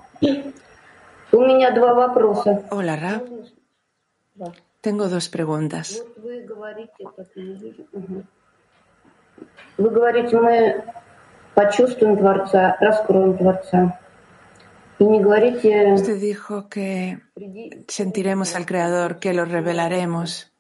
[1.33, 2.65] У меня два вопроса.
[2.71, 3.23] Hola, Raf.
[4.83, 6.03] Tengo dos preguntas.
[6.17, 7.05] Вы говорите,
[9.77, 10.85] Вы говорите, мы
[11.55, 13.99] почувствуем Творца, раскроем Творца.
[14.99, 15.95] Y не говорите...
[15.95, 17.21] Usted dijo que
[17.89, 20.53] sentiremos al Creador, que lo revelaremos.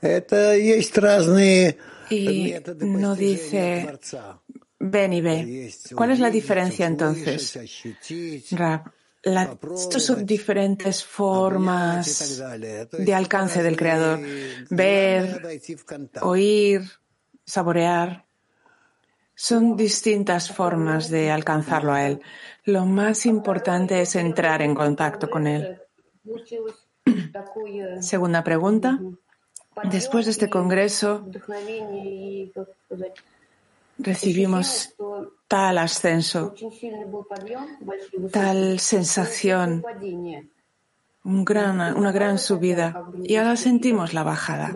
[0.00, 1.78] Это есть разные
[2.10, 3.98] y no dice
[4.79, 5.71] ven y ve.
[5.95, 7.59] ¿Cuál es la diferencia entonces?
[8.51, 8.91] Rab,
[9.23, 12.41] la, estos son diferentes formas
[12.91, 14.19] de alcance del Creador.
[14.69, 15.61] Ver,
[16.21, 16.81] oír,
[17.45, 18.25] saborear.
[19.35, 22.21] Son distintas formas de alcanzarlo a Él.
[22.65, 25.79] Lo más importante es entrar en contacto con Él.
[28.01, 28.99] Segunda pregunta.
[29.89, 31.25] Después de este congreso,
[33.99, 34.95] recibimos
[35.47, 36.55] tal ascenso,
[38.31, 39.83] tal sensación,
[41.23, 43.05] un gran, una gran subida.
[43.23, 44.75] y ahora sentimos la bajada.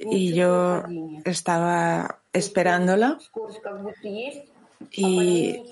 [0.00, 0.84] Y yo
[1.24, 3.18] estaba esperándola.
[4.92, 5.62] y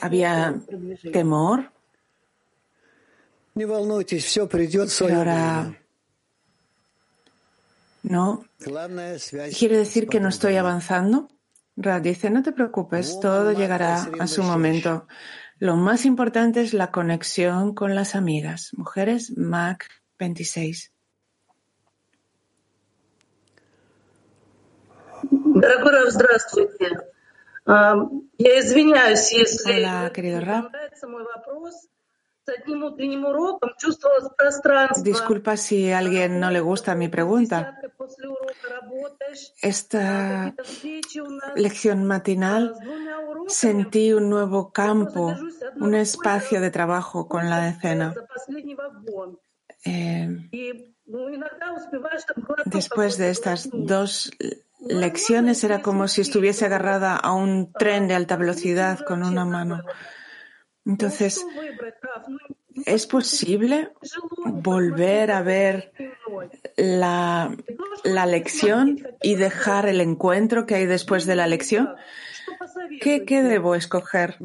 [0.00, 0.54] había
[1.12, 1.70] temor.
[3.54, 5.74] Pero ahora
[8.02, 8.44] no.
[9.58, 11.28] ¿Quiere decir que no estoy avanzando?
[11.80, 15.06] Ra dice, no te preocupes, todo llegará a su momento.
[15.60, 18.72] Lo más importante es la conexión con las amigas.
[18.76, 19.88] Mujeres, Mac
[20.18, 20.92] 26.
[29.76, 30.72] Hola, querido Rab.
[35.02, 37.78] Disculpa si a alguien no le gusta mi pregunta.
[39.62, 40.54] Esta
[41.56, 42.74] lección matinal
[43.48, 45.34] sentí un nuevo campo,
[45.76, 48.14] un espacio de trabajo con la decena.
[49.84, 50.50] Em,
[52.66, 54.30] después de estas dos
[54.80, 59.82] lecciones era como si estuviese agarrada a un tren de alta velocidad con una mano.
[60.88, 61.44] Entonces,
[62.86, 63.90] ¿es posible
[64.46, 65.92] volver a ver
[66.76, 67.54] la,
[68.26, 71.90] lección y dejar el encuentro que hay después de la lección?
[73.02, 74.38] ¿Qué, ¿Qué, debo escoger?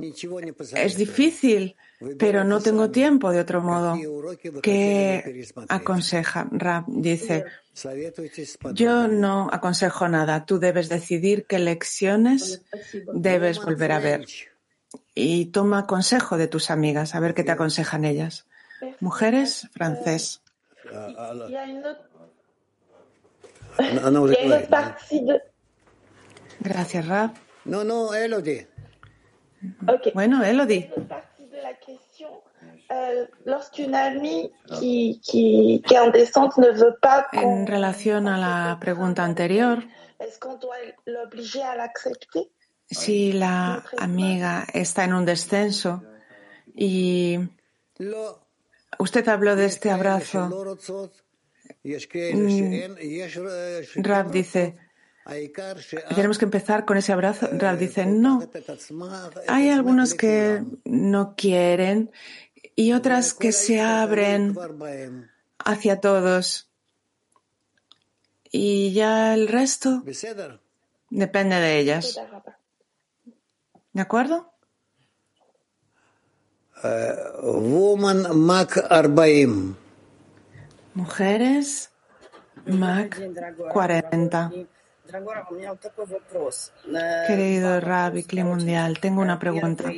[0.76, 1.78] Es difícil,
[2.20, 3.98] pero no tengo tiempo de otro modo.
[4.62, 6.50] ¿Qué aconseja?
[6.52, 7.46] Rab dice,
[8.74, 10.46] yo no aconsejo nada.
[10.46, 12.62] Tú debes decidir qué lecciones
[13.14, 14.26] debes volver a ver
[15.16, 18.46] y toma consejo de tus amigas, a ver qué te aconsejan ellas.
[19.00, 20.42] Mujeres, francés.
[20.92, 21.56] Y
[23.78, 25.42] une autre partie de.
[26.60, 27.32] Gracias, Rab.
[27.66, 28.68] No, no, Elodie.
[29.88, 30.14] Ok.
[30.14, 30.92] Bueno, Elodie.
[37.32, 39.84] En relación a la pregunta anterior,
[42.94, 46.04] si la amiga está en un descenso
[46.76, 47.40] y
[49.00, 50.50] usted habló de este abrazo,
[51.84, 52.68] mm,
[53.98, 54.76] Rab dice,
[56.16, 57.50] tenemos que empezar con ese abrazo.
[57.52, 58.48] Rab dice, no,
[59.48, 62.12] hay algunos que no quieren
[62.76, 64.56] y otras que se abren
[65.60, 66.70] hacia todos.
[68.52, 70.04] Y ya el resto
[71.10, 72.20] depende de ellas.
[73.94, 74.52] ¿De acuerdo?
[76.84, 79.76] Uh, woman Mac Arbaim.
[80.96, 81.92] Mujeres
[82.66, 83.22] Mac
[83.72, 84.52] 40.
[87.28, 89.92] Querido Rabbi Kli Mundial, tengo una pregunta.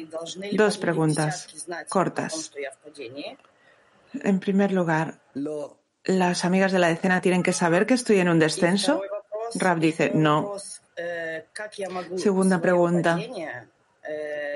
[0.52, 1.48] Dos preguntas
[1.90, 2.52] cortas.
[4.14, 5.20] En primer lugar,
[6.04, 9.02] ¿las amigas de la decena tienen que saber que estoy en un descenso?
[9.56, 10.56] Rab dice, no.
[12.18, 13.18] Segunda pregunta.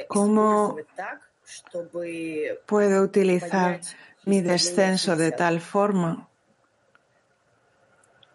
[0.08, 0.78] ¿Cómo
[2.66, 3.82] puedo utilizar
[4.26, 6.30] mi descenso de tal forma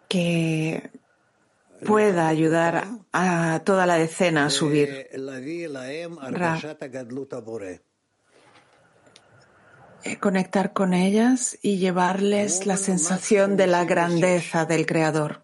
[0.07, 0.89] que
[1.85, 5.09] pueda ayudar a toda la decena a subir.
[10.03, 15.43] Eh, conectar con ellas y llevarles la sensación de la grandeza del Creador.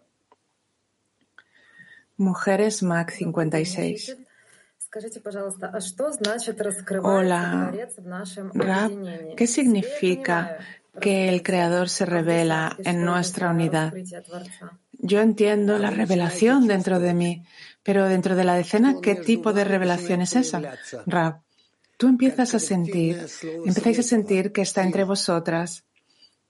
[2.17, 4.17] Mujeres MAC 56.
[7.03, 7.73] Hola,
[8.53, 8.91] Rab,
[9.37, 10.57] ¿qué significa
[10.99, 13.93] que el Creador se revela en nuestra unidad?
[14.91, 17.45] Yo entiendo la revelación dentro de mí,
[17.83, 20.61] pero dentro de la decena, ¿qué tipo de revelación es esa?
[21.05, 21.41] Rab,
[21.97, 23.25] tú empiezas a sentir,
[23.65, 25.85] empezáis a sentir que está entre vosotras,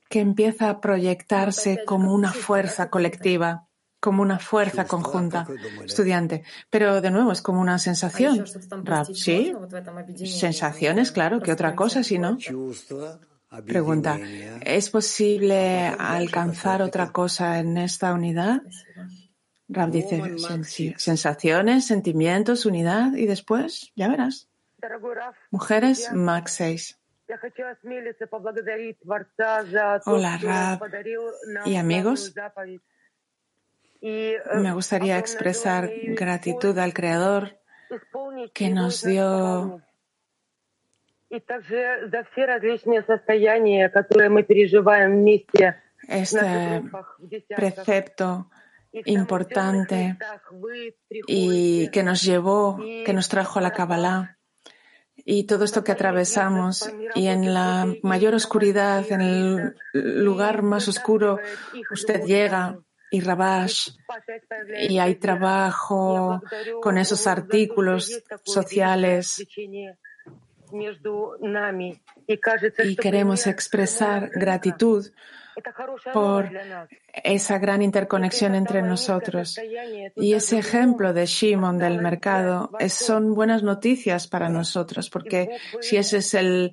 [0.10, 3.68] que empieza a proyectarse como una fuerza colectiva
[4.02, 5.47] como una fuerza conjunta,
[5.86, 6.43] estudiante.
[6.70, 8.45] Pero de nuevo, es como una sensación.
[9.14, 9.54] sí,
[10.26, 12.38] sensaciones, claro, que otra cosa, si no.
[13.66, 14.20] Pregunta,
[14.62, 18.62] ¿es posible alcanzar otra cosa en esta unidad?
[19.70, 20.22] Rab dice,
[20.97, 24.49] sensaciones, sentimientos, unidad y después, ya verás.
[25.52, 26.97] Mujeres, Max 6.
[30.06, 30.82] Hola, Rab
[31.66, 32.34] y amigos.
[34.02, 37.60] Me gustaría expresar gratitud al Creador
[38.54, 39.82] que nos dio
[46.08, 46.84] este
[47.56, 48.49] precepto
[49.06, 50.18] importante
[51.28, 54.38] y que nos llevó, que nos trajo a la Kabbalah
[55.16, 61.38] y todo esto que atravesamos y en la mayor oscuridad, en el lugar más oscuro,
[61.91, 62.80] usted llega
[63.12, 63.89] y Rabash
[64.89, 66.41] y hay trabajo
[66.82, 69.45] con esos artículos sociales.
[72.84, 75.05] Y queremos expresar gratitud
[76.14, 76.49] por
[77.24, 79.60] esa gran interconexión entre nosotros.
[80.16, 85.49] Y ese ejemplo de Shimon del mercado son buenas noticias para nosotros, porque
[85.82, 86.72] si ese es el,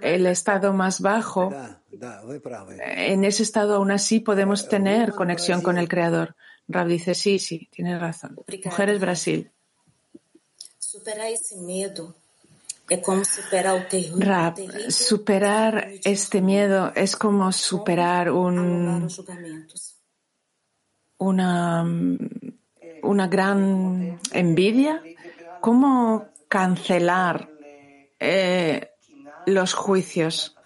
[0.00, 5.88] el estado más bajo, eh, en ese estado aún así podemos tener conexión con el
[5.88, 6.36] Creador.
[6.68, 8.36] Rab dice, sí, sí, tienes razón.
[8.64, 9.50] Mujeres Brasil.
[10.78, 12.17] Superar ese miedo
[14.18, 14.56] Rab,
[14.88, 19.08] superar este miedo es como superar un,
[21.18, 21.84] una,
[23.02, 25.02] una gran envidia.
[25.60, 27.50] ¿Cómo cancelar
[28.18, 28.90] eh,
[29.46, 30.56] los juicios?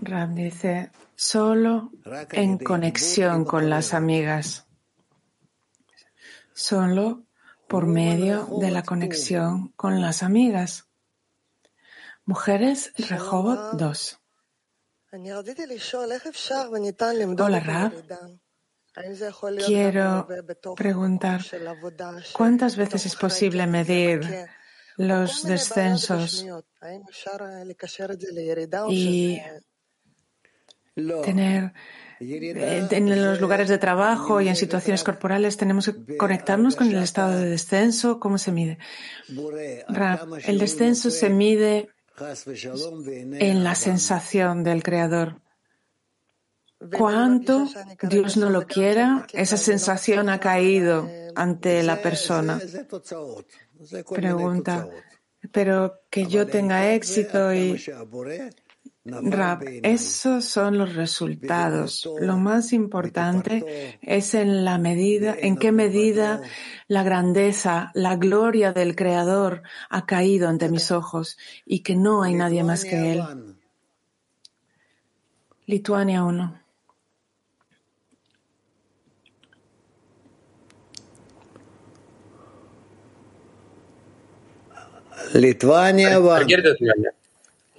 [0.00, 0.90] Rab dice,
[1.20, 1.92] solo
[2.32, 4.66] en conexión con las amigas,
[6.54, 7.26] solo
[7.68, 10.88] por medio de la conexión con las amigas.
[12.24, 14.18] Mujeres Rehobot 2.
[17.38, 17.92] Hola, Rab.
[19.66, 20.26] Quiero
[20.74, 21.42] preguntar,
[22.32, 24.22] ¿cuántas veces es posible medir
[24.96, 26.46] los descensos
[28.88, 29.40] y
[30.94, 31.72] tener
[32.20, 37.38] en los lugares de trabajo y en situaciones corporales tenemos que conectarnos con el estado
[37.38, 38.20] de descenso.
[38.20, 38.78] ¿Cómo se mide?
[40.46, 41.88] El descenso se mide
[43.38, 45.40] en la sensación del Creador.
[46.96, 47.68] Cuánto
[48.02, 52.58] Dios no lo quiera, esa sensación ha caído ante la persona.
[54.10, 54.88] Pregunta,
[55.52, 57.82] pero que yo tenga éxito y
[59.02, 62.06] Rab, esos son los resultados.
[62.20, 66.42] Lo más importante es en la medida, en qué medida
[66.86, 72.34] la grandeza, la gloria del Creador ha caído ante mis ojos y que no hay
[72.34, 73.22] nadie más que Él.
[75.64, 76.60] Lituania 1.
[85.34, 86.40] Lituania 1.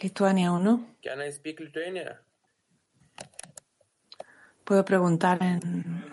[0.02, 0.91] Lituania 1.
[1.02, 2.22] Can I speak Lithuania?
[4.64, 6.04] ¿Puedo preguntar en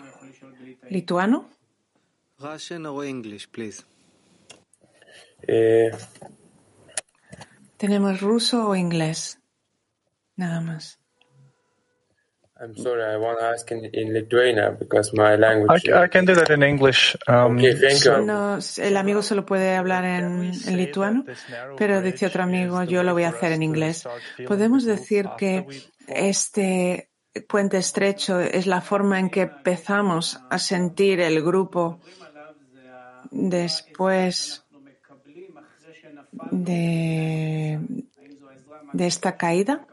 [0.89, 1.49] lituano?
[2.39, 3.83] Russian or English, please.
[5.47, 5.91] Eh,
[7.77, 9.39] Tenemos ruso o inglés.
[10.35, 10.98] Nada más.
[12.61, 15.87] I'm sorry, I want to ask in, in Lithuania because my language.
[15.87, 17.15] I, I can do that in English.
[17.25, 18.25] Um, Okay, thank you.
[18.25, 21.23] No, el amigo solo puede hablar en, en lituano,
[21.77, 24.05] pero dice otro amigo, yo lo voy a hacer en inglés.
[24.45, 25.65] Podemos decir que
[26.07, 27.09] este
[27.47, 32.01] puente estrecho es la forma en que empezamos a sentir el grupo
[33.31, 34.65] después
[36.51, 37.79] de,
[38.91, 39.85] de esta caída.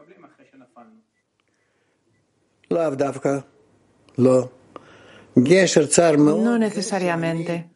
[6.37, 7.69] No necesariamente.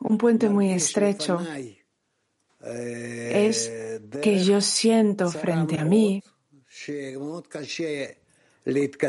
[0.00, 1.40] Un puente muy estrecho.
[2.64, 3.72] es
[4.20, 6.22] que yo siento frente a mí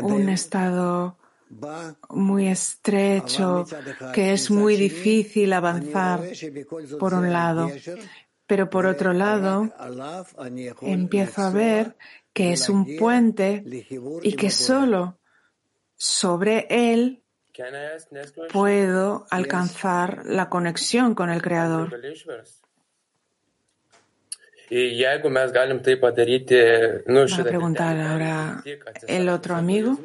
[0.02, 1.16] un estado
[2.10, 3.64] muy estrecho,
[4.12, 6.22] que es muy difícil avanzar,
[6.98, 7.70] por un lado.
[8.46, 9.72] Pero por otro lado,
[10.82, 11.96] empiezo a ver
[12.34, 13.64] que es un puente
[14.22, 15.18] y que solo
[15.96, 17.22] sobre él
[18.52, 21.90] puedo alcanzar la conexión con el Creador.
[21.90, 21.98] Va
[27.40, 28.62] a preguntar ahora
[29.06, 29.98] el otro amigo.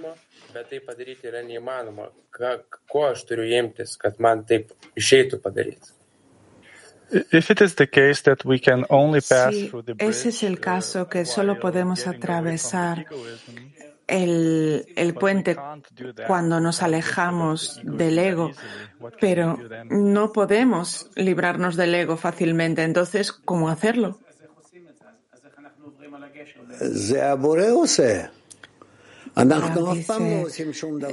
[0.54, 2.10] bet tai padaryti yra neįmanoma.
[2.34, 2.52] Ką,
[2.90, 5.94] ko aš turiu imtis, kad man taip išeitų padaryti?
[9.52, 13.06] Si through the ese es el caso que solo podemos atravesar
[14.08, 15.58] el, el puente
[16.28, 18.52] cuando nos alejamos del ego,
[19.20, 19.58] pero
[19.90, 22.84] no podemos librarnos del ego fácilmente.
[22.84, 24.20] Entonces, ¿cómo hacerlo?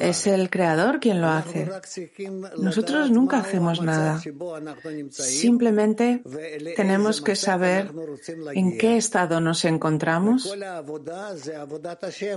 [0.01, 1.69] Es el creador quien lo hace.
[2.59, 4.21] Nosotros nunca hacemos nada.
[5.11, 6.23] Simplemente
[6.77, 7.93] tenemos que saber
[8.55, 10.53] en qué estado nos encontramos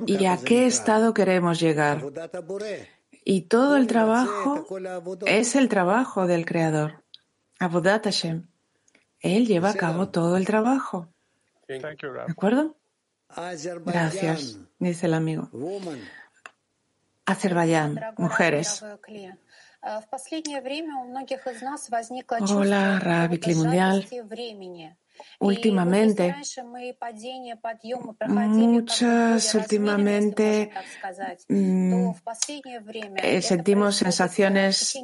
[0.05, 2.03] y a qué estado queremos llegar.
[3.25, 4.65] Y todo el trabajo
[5.25, 7.03] es el trabajo del creador.
[7.59, 8.47] Abodat Hashem.
[9.19, 11.09] Él lleva a cabo todo el trabajo.
[11.67, 11.81] ¿De
[12.27, 12.75] acuerdo?
[13.85, 15.49] Gracias dice el amigo.
[17.25, 18.83] Azerbaiyán, mujeres.
[22.51, 24.07] Hola, Rabbi Mundial
[25.39, 26.35] últimamente,
[28.27, 30.71] muchas últimamente
[31.47, 34.99] eh, sentimos sensaciones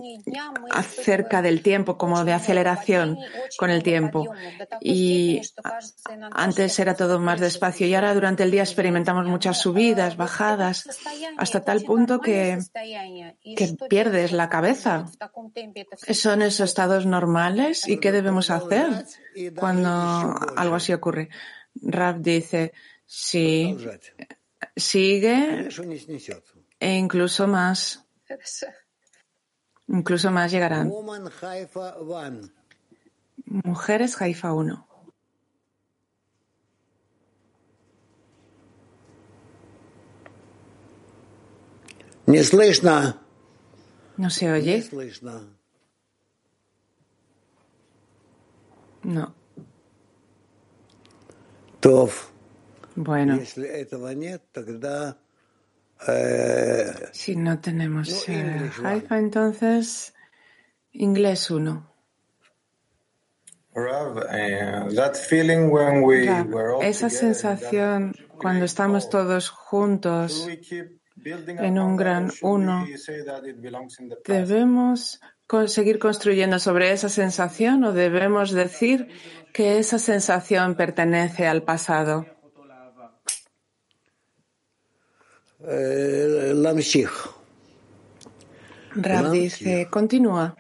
[0.72, 3.18] acerca del tiempo, como de aceleración
[3.58, 4.34] con el tiempo.
[4.82, 5.42] Y
[6.32, 10.88] antes era todo más despacio y ahora durante el día experimentamos muchas subidas, bajadas,
[11.38, 12.60] hasta tal punto que,
[13.56, 15.06] que pierdes la cabeza.
[16.14, 19.06] ¿Son esos estados normales y qué debemos hacer?
[19.56, 21.30] cuando algo así ocurre.
[21.82, 22.74] Raf dice,
[23.06, 23.76] sí,
[24.76, 25.70] sigue
[26.80, 28.06] e incluso más.
[29.88, 30.92] Incluso más llegarán.
[33.46, 34.88] Mujeres Haifa 1.
[44.18, 44.84] No se oye.
[49.06, 49.36] No.
[52.96, 53.40] Bueno.
[57.12, 60.14] Si no tenemos eh, Haifa, entonces
[60.92, 61.94] inglés 1.
[66.82, 70.48] esa sensación cuando estamos todos juntos
[71.24, 72.86] en un gran uno,
[74.26, 75.20] debemos
[75.67, 79.09] seguir construyendo sobre esa sensación o debemos decir
[79.53, 82.27] que esa sensación pertenece al pasado?
[88.95, 90.57] Rab dice, continúa,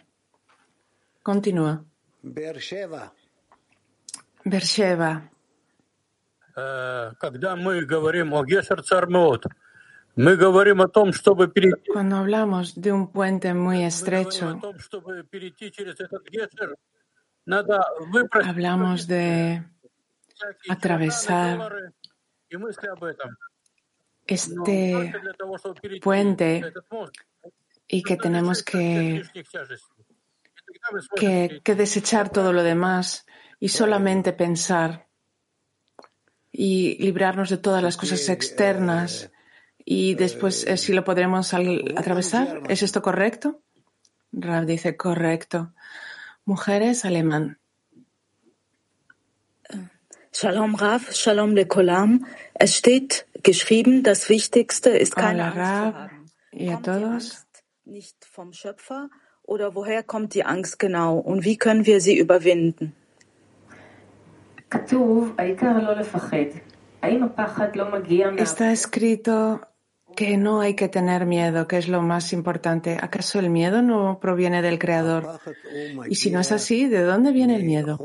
[1.22, 1.84] continúa.
[4.44, 5.30] Bersheva.
[6.54, 9.46] Когда мы говорим о Гесер Цармеот,
[10.15, 14.61] cuando hablamos de un puente muy estrecho,
[18.45, 19.61] hablamos de
[20.69, 21.93] atravesar
[24.25, 25.13] este
[26.01, 26.73] puente
[27.87, 29.21] y que tenemos que,
[31.17, 33.25] que, que desechar todo lo demás
[33.59, 35.07] y solamente pensar
[36.53, 39.29] y librarnos de todas las cosas externas
[39.85, 42.63] y después eh, si lo podremos atravesar.
[42.67, 43.61] ¿Es esto correcto?
[44.33, 45.71] Rab dice correcto.
[46.43, 47.59] Mujeres alemán.
[50.33, 52.25] Shalom Rav, Shalom lekolam.
[52.55, 56.11] Es steht geschrieben, das Wichtigste ist keine Hola, Rav,
[56.51, 57.45] y a todos.
[57.85, 59.09] Nicht vom Schöpfer
[59.43, 62.95] oder woher kommt die Angst genau und wie können wir sie überwinden?
[68.37, 69.61] Está escrito
[70.15, 72.97] que no hay que tener miedo, que es lo más importante.
[72.99, 75.39] ¿Acaso el miedo no proviene del Creador?
[76.09, 77.99] Y si no es así, ¿de dónde viene el miedo?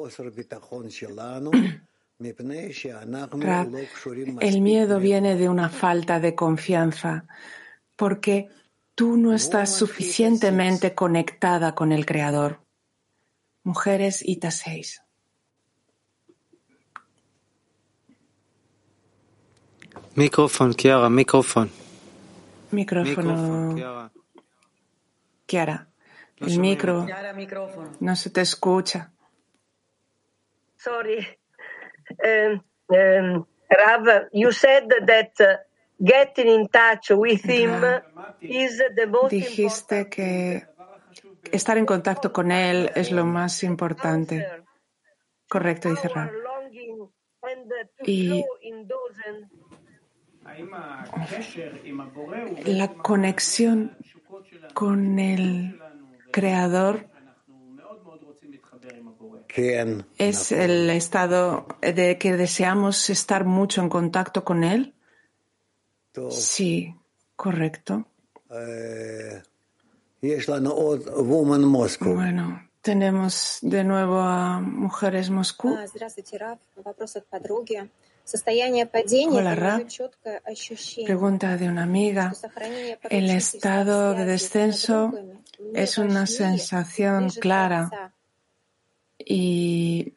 [4.40, 7.24] el miedo viene de una falta de confianza,
[7.96, 8.48] porque
[8.94, 12.61] tú no estás suficientemente conectada con el Creador.
[13.62, 15.02] Mujeres Ita 6.
[20.16, 21.79] Micrófono, Kiara, micrófono.
[22.70, 24.10] Micrófono.
[25.46, 25.86] Kiara.
[26.40, 27.06] El micro
[28.00, 29.12] no se te escucha.
[30.76, 31.26] Sorry.
[32.24, 35.60] Um, um, Rav, you said that
[36.02, 37.84] getting in touch with him
[38.40, 40.66] is the most Dijiste que
[41.52, 44.46] estar en contacto con él es lo más importante.
[45.48, 46.30] Correcto, dice Rav.
[48.06, 48.44] Y
[52.64, 53.96] la conexión
[54.74, 55.80] con el
[56.30, 57.11] Creador
[60.18, 64.94] es el estado de que deseamos estar mucho en contacto con Él.
[66.30, 66.94] Sí,
[67.36, 68.06] correcto.
[72.14, 75.76] Bueno, tenemos de nuevo a Mujeres Moscú.
[79.30, 79.86] Hola, Rab.
[81.04, 82.32] Pregunta de una amiga.
[83.08, 85.12] El estado de descenso
[85.74, 88.14] es una sensación clara
[89.18, 90.14] y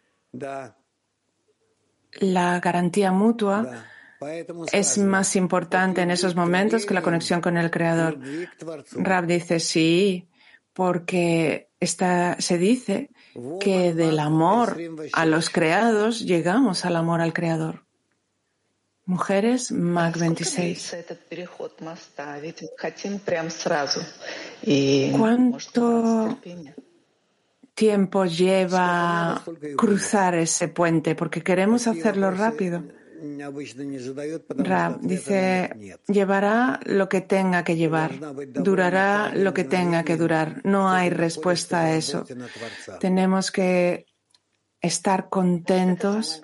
[2.19, 3.85] la garantía mutua
[4.71, 8.19] es más importante en esos momentos que la conexión con el Creador.
[8.91, 10.29] Rab dice sí,
[10.73, 13.09] porque está, se dice
[13.59, 14.77] que del amor
[15.11, 17.83] a los creados llegamos al amor al Creador.
[19.05, 20.95] Mujeres, Mac 26.
[25.17, 26.39] ¿Cuánto
[27.73, 29.43] tiempo lleva
[29.77, 31.15] cruzar ese puente?
[31.15, 32.83] Porque queremos hacerlo rápido.
[34.49, 38.11] Rab dice, llevará lo que tenga que llevar,
[38.51, 40.61] durará lo que tenga que durar.
[40.65, 42.25] No hay respuesta a eso.
[42.99, 44.05] Tenemos que
[44.81, 46.43] estar contentos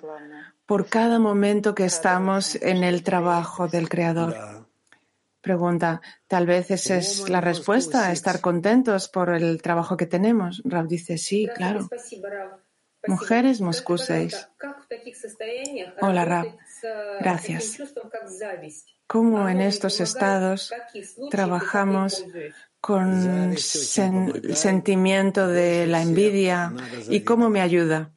[0.70, 4.68] por cada momento que estamos en el trabajo del Creador.
[5.40, 10.62] Pregunta, tal vez esa es la respuesta, estar contentos por el trabajo que tenemos.
[10.64, 11.88] Rab dice, sí, claro.
[13.04, 14.48] Mujeres Moscú 6.
[16.02, 16.46] Hola, Rab.
[17.18, 17.82] Gracias.
[19.08, 20.72] ¿Cómo en estos estados
[21.32, 22.24] trabajamos
[22.80, 26.72] con el sentimiento de la envidia
[27.08, 28.12] y cómo me ayuda?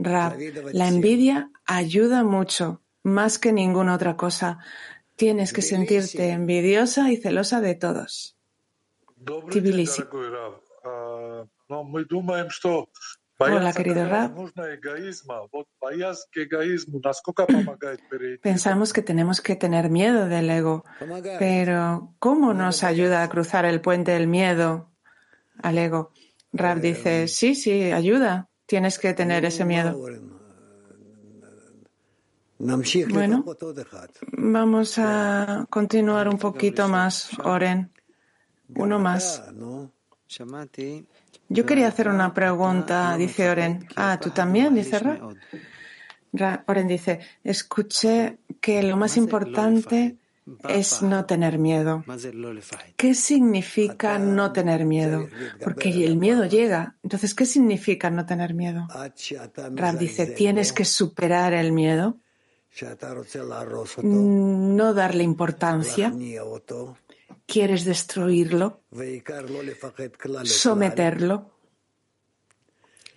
[0.00, 0.38] Rab,
[0.72, 4.58] la envidia ayuda mucho, más que ninguna otra cosa.
[5.16, 8.36] Tienes que sentirte envidiosa y celosa de todos.
[9.50, 10.04] Tbilisi.
[13.40, 14.52] Hola, querido Rab.
[18.40, 20.84] Pensamos que tenemos que tener miedo del ego,
[21.40, 24.92] pero ¿cómo nos ayuda a cruzar el puente del miedo
[25.60, 26.12] al ego?
[26.52, 28.48] Rab dice, sí, sí, ayuda.
[28.68, 29.98] Tienes que tener ese miedo.
[32.58, 33.44] Bueno,
[34.32, 37.90] vamos a continuar un poquito más, Oren.
[38.74, 39.42] Uno más.
[41.48, 43.88] Yo quería hacer una pregunta, dice Oren.
[43.96, 44.74] Ah, ¿tú también?
[44.74, 45.18] Dice Ra.
[46.66, 50.18] Oren dice, escuché que lo más importante
[50.68, 52.04] es no tener miedo.
[52.96, 55.28] ¿Qué significa no tener miedo?
[55.62, 56.96] Porque el miedo llega.
[57.02, 58.86] Entonces, ¿qué significa no tener miedo?
[59.74, 62.18] Rab dice, tienes que superar el miedo,
[64.02, 66.12] no darle importancia,
[67.46, 68.82] quieres destruirlo,
[70.44, 71.57] someterlo.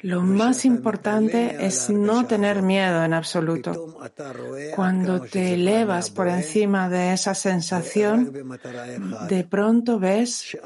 [0.02, 3.98] Lo más importante es no tener miedo en absoluto.
[4.76, 8.32] Cuando te elevas por encima de esa sensación,
[9.28, 10.58] de pronto ves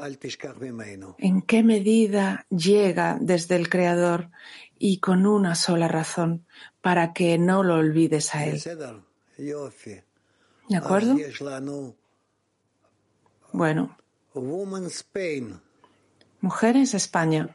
[1.18, 4.30] en qué medida llega desde el Creador
[4.78, 6.46] y con una sola razón,
[6.80, 8.62] para que no lo olvides a Él.
[10.68, 11.16] ¿De acuerdo?
[13.52, 13.96] Bueno,
[16.40, 17.54] mujeres España.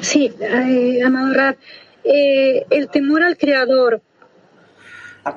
[0.00, 1.56] Sí, eh, amado Rab,
[2.04, 4.00] eh, el temor al creador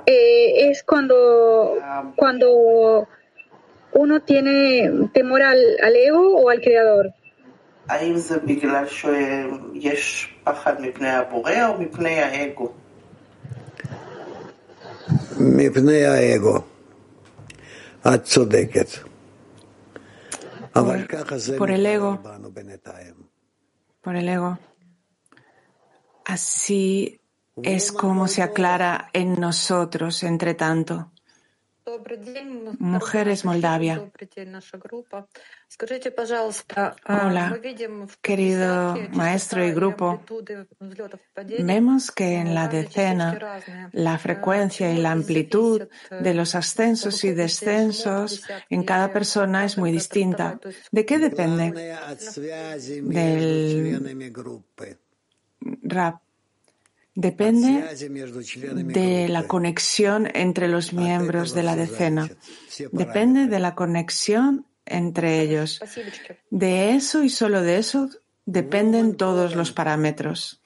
[0.06, 1.78] eh, es cuando,
[2.16, 3.08] cuando
[3.94, 7.12] uno tiene temor al, al ego o al creador.
[7.88, 12.72] האם זה בגלל שיש פחד מפני הבורא או מפני האגו?
[15.40, 16.60] מפני האגו.
[18.08, 18.88] את צודקת.
[20.76, 21.70] אבל ככה זה por
[24.07, 24.57] por el ego.
[26.25, 27.21] Así
[27.61, 31.11] es como se aclara en nosotros, entre tanto.
[32.79, 34.13] Mujeres Moldavia.
[37.09, 37.61] Hola,
[38.23, 40.23] querido maestro y grupo.
[41.59, 43.61] Vemos que en la decena
[43.93, 49.93] la frecuencia y la amplitud de los ascensos y descensos en cada persona es muy
[49.93, 50.59] distinta.
[50.93, 51.73] ¿De qué depende?
[53.03, 54.01] Del
[55.83, 56.23] rap.
[57.15, 57.85] Depende
[58.85, 62.31] de la conexión entre los miembros de la decena.
[62.93, 65.79] Depende de la conexión entre ellos.
[65.79, 65.99] Pues
[66.51, 68.09] de eso y solo de eso
[68.45, 70.63] dependen todos los parámetros.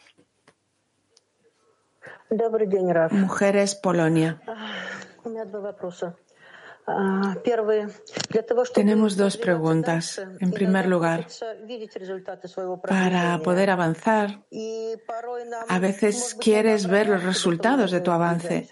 [3.10, 4.40] Mujeres Polonia.
[8.74, 10.20] Tenemos dos preguntas.
[10.40, 11.26] En primer lugar,
[12.88, 14.44] para poder avanzar,
[15.68, 18.68] a veces quieres ver los resultados de tu avance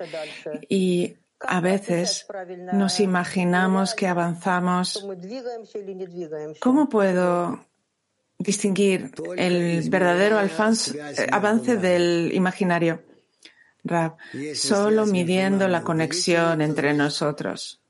[0.69, 2.27] y a veces
[2.73, 5.07] nos imaginamos que avanzamos.
[6.61, 7.65] ¿Cómo puedo
[8.39, 13.03] distinguir el verdadero eh, avance del imaginario?
[13.85, 14.17] Rab,
[14.55, 17.81] solo midiendo la conexión entre nosotros.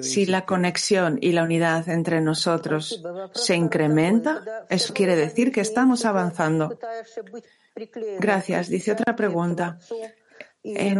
[0.00, 3.02] Si la conexión y la unidad entre nosotros
[3.34, 6.78] se incrementa, eso quiere decir que estamos avanzando.
[8.18, 8.68] Gracias.
[8.68, 9.78] Dice otra pregunta.
[10.64, 10.98] En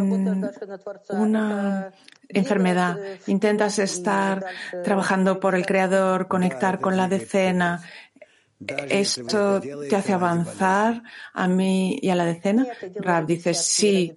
[1.10, 1.92] una
[2.28, 4.44] enfermedad intentas estar
[4.82, 7.82] trabajando por el Creador, conectar con la decena.
[8.88, 11.02] ¿Esto te hace avanzar
[11.32, 12.66] a mí y a la decena?
[12.96, 14.16] Rab dice, sí,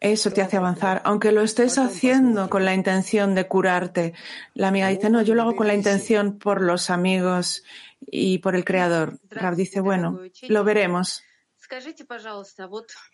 [0.00, 4.14] eso te hace avanzar, aunque lo estés haciendo con la intención de curarte.
[4.54, 7.64] La amiga dice, no, yo lo hago con la intención por los amigos
[8.00, 9.18] y por el Creador.
[9.30, 11.22] Rab dice, bueno, lo veremos.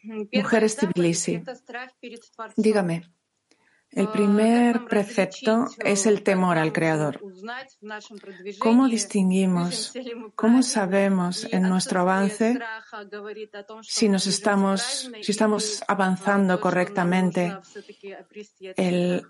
[0.32, 1.42] Mujeres Tbilisi,
[2.57, 3.02] dígame,
[3.90, 7.20] el primer precepto es el temor al Creador.
[8.59, 9.92] ¿Cómo distinguimos,
[10.34, 12.59] cómo sabemos en nuestro avance
[13.82, 17.57] si nos estamos, si estamos avanzando correctamente?
[18.76, 19.22] Э,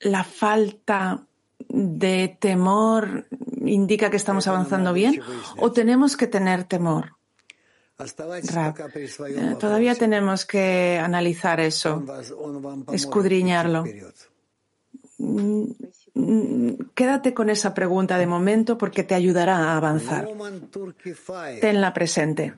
[0.00, 1.26] la falta
[1.68, 3.28] de temor
[3.64, 5.20] indica que estamos avanzando bien
[5.58, 7.16] o tenemos que tener temor.
[9.28, 12.04] Eh, todavía tenemos que analizar eso,
[12.92, 13.84] escudriñarlo.
[15.18, 15.64] Mm,
[16.14, 20.28] mm, quédate con esa pregunta de momento porque te ayudará a avanzar.
[21.60, 22.54] Tenla presente.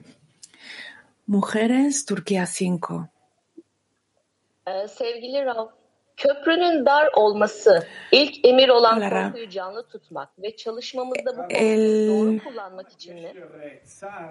[1.27, 3.11] Mujeres, Turquía 5.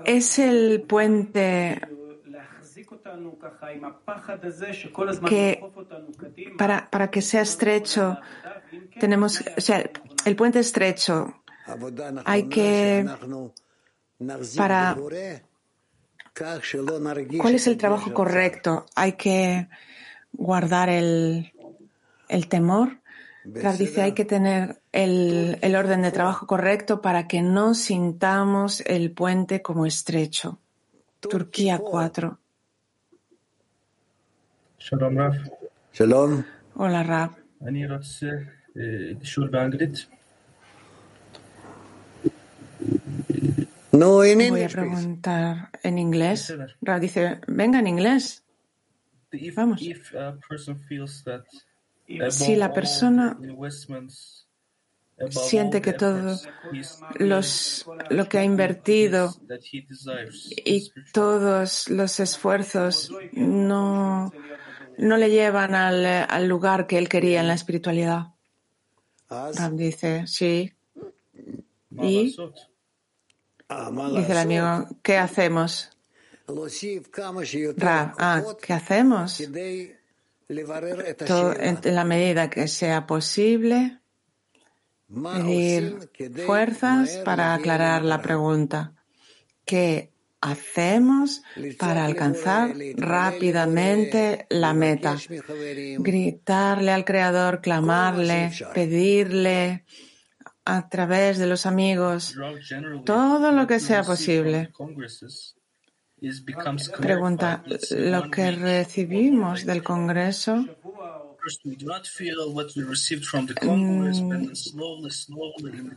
[0.05, 1.81] Es el puente
[5.27, 5.61] que
[6.57, 8.17] para, para que sea estrecho.
[8.99, 9.89] Tenemos, o sea,
[10.25, 11.43] el puente estrecho.
[12.25, 13.05] Hay que
[14.57, 14.97] para
[17.39, 18.85] ¿Cuál es el trabajo correcto?
[18.95, 19.67] Hay que
[20.31, 21.52] guardar el
[22.33, 22.99] el temor.
[23.43, 28.81] Clark dice, hay que tener el, el, orden de trabajo correcto para que no sintamos
[28.85, 30.59] el puente como estrecho.
[31.19, 32.39] Turquía 4.
[34.79, 35.35] Shalom, Raf.
[35.93, 36.43] Shalom.
[36.75, 37.37] Hola, Raf.
[43.91, 46.55] No en Voy a preguntar en inglés.
[46.81, 48.43] Raf dice, venga en inglés.
[49.55, 49.81] Vamos.
[52.29, 53.37] Si la persona
[55.29, 56.37] siente que todo
[57.15, 59.35] los, lo que ha invertido
[60.65, 64.31] y todos los esfuerzos no,
[64.97, 68.33] no le llevan al, al lugar que él quería en la espiritualidad.
[69.29, 70.71] Ram dice, sí.
[72.01, 75.89] Y dice el amigo, ¿qué hacemos?
[77.77, 79.41] Rav, ah, ¿qué hacemos?
[81.25, 83.99] Todo en en la medida que sea posible,
[85.07, 86.09] pedir
[86.45, 88.93] fuerzas para aclarar la pregunta.
[89.65, 91.41] ¿Qué hacemos
[91.77, 95.17] para alcanzar rápidamente la meta?
[95.99, 99.85] Gritarle al Creador, clamarle, pedirle
[100.65, 102.35] a través de los amigos,
[103.05, 104.71] todo lo que sea posible.
[106.99, 110.65] Pregunta, say, lo que recibimos del Congreso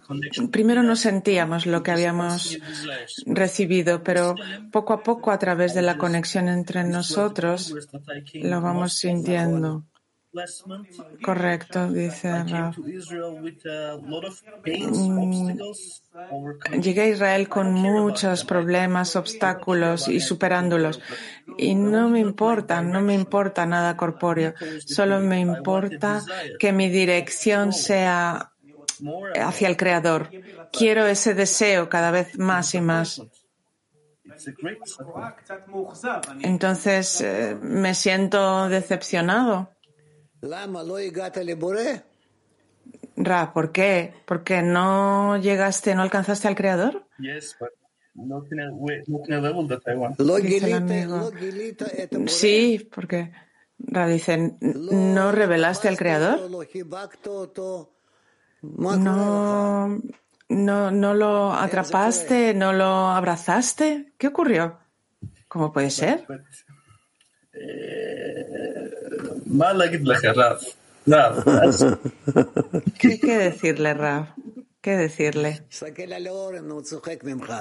[0.09, 2.59] connection Primero no sentíamos lo que habíamos
[3.27, 4.35] recibido, pero
[4.73, 7.75] poco a poco a través de la conexión entre nosotros
[8.35, 9.85] lo vamos sintiendo.
[11.23, 12.77] Correcto, dice Raf.
[14.65, 15.59] Mm.
[16.81, 21.01] Llegué a Israel con muchos problemas, obstáculos y superándolos.
[21.59, 24.55] Y no me importa, no me importa nada corpóreo.
[24.85, 26.25] Solo me importa
[26.59, 28.53] que mi dirección sea
[29.41, 30.31] hacia el Creador.
[30.73, 33.23] Quiero ese deseo cada vez más y más.
[36.43, 39.76] Entonces eh, me siento decepcionado.
[43.17, 44.15] Ra, ¿por qué?
[44.27, 47.07] ¿Por qué no llegaste, no alcanzaste al creador?
[47.19, 47.71] Yes, but
[48.15, 49.03] not in a way.
[52.27, 53.33] Sí, porque
[53.79, 56.51] Ra dice, ¿no revelaste al creador?
[58.63, 59.99] No,
[60.49, 64.13] no, no lo atrapaste, no lo abrazaste.
[64.19, 64.79] ¿Qué ocurrió?
[65.49, 66.25] ¿Cómo puede ser?
[66.29, 66.47] But, but,
[67.55, 68.06] eh...
[69.56, 70.58] מה להגיד לך, רב?
[71.08, 71.86] רב, אז
[73.00, 74.28] ¿Qué, qué decirle, Raf?
[74.82, 75.62] ¿Qué decirle?
[75.70, 77.54] תסתכל על אורן, הוא צוחק ממך.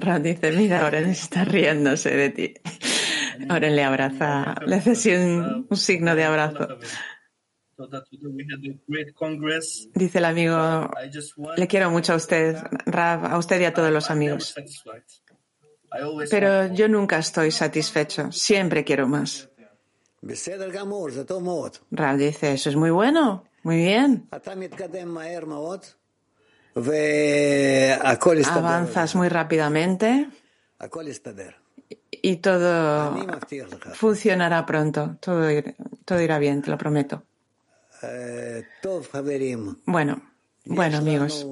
[0.00, 2.54] Raf dice, mira, Oren está riéndose de ti.
[3.50, 6.78] Oren le abraza, le hace así un, un signo de abrazo.
[7.78, 9.88] so that we had a great congress.
[9.94, 12.56] Dice el amigo, I just want le quiero mucho a usted,
[12.86, 14.54] Rav, a usted y a todos los amigos.
[16.29, 18.31] Pero yo nunca estoy satisfecho.
[18.31, 19.49] Siempre quiero más.
[21.91, 23.43] Rab dice, eso es muy bueno.
[23.63, 24.27] Muy bien.
[28.57, 30.27] Avanzas muy rápidamente
[32.21, 33.15] y todo
[33.93, 35.17] funcionará pronto.
[35.19, 35.47] Todo,
[36.05, 37.23] todo irá bien, te lo prometo.
[39.85, 40.21] Bueno,
[40.65, 41.45] bueno amigos.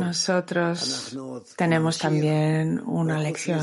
[0.00, 1.16] Nosotros
[1.56, 3.60] tenemos también una lección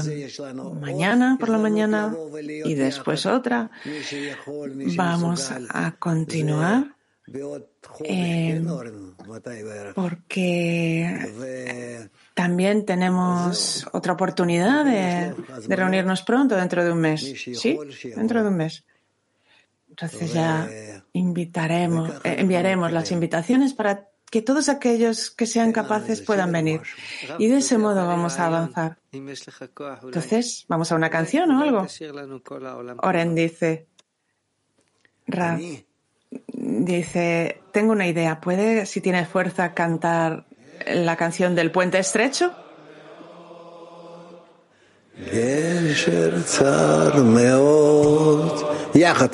[0.80, 3.69] mañana por la mañana y después otra.
[4.95, 6.95] Vamos a continuar
[8.05, 8.61] eh,
[9.95, 11.30] porque
[12.34, 15.34] también tenemos otra oportunidad de,
[15.67, 17.21] de reunirnos pronto dentro de un mes.
[17.21, 17.78] ¿Sí?
[18.15, 18.84] Dentro de un mes.
[19.89, 26.53] Entonces ya invitaremos, eh, enviaremos las invitaciones para que todos aquellos que sean capaces puedan
[26.53, 26.83] venir.
[27.39, 28.99] Y de ese modo vamos a avanzar.
[29.14, 31.85] אם יש לך כוח, אולי Entonces, ¿vamos a una canción o algo?
[31.87, 32.97] תשאיר לנו כל העולם.
[33.03, 33.87] Oren dice,
[35.26, 35.59] Rav,
[36.53, 40.47] dice, tengo una idea, ¿puede, si tiene fuerza, cantar
[40.87, 42.53] la canción del puente estrecho?
[45.33, 49.28] גשר צר מאוד, יחד,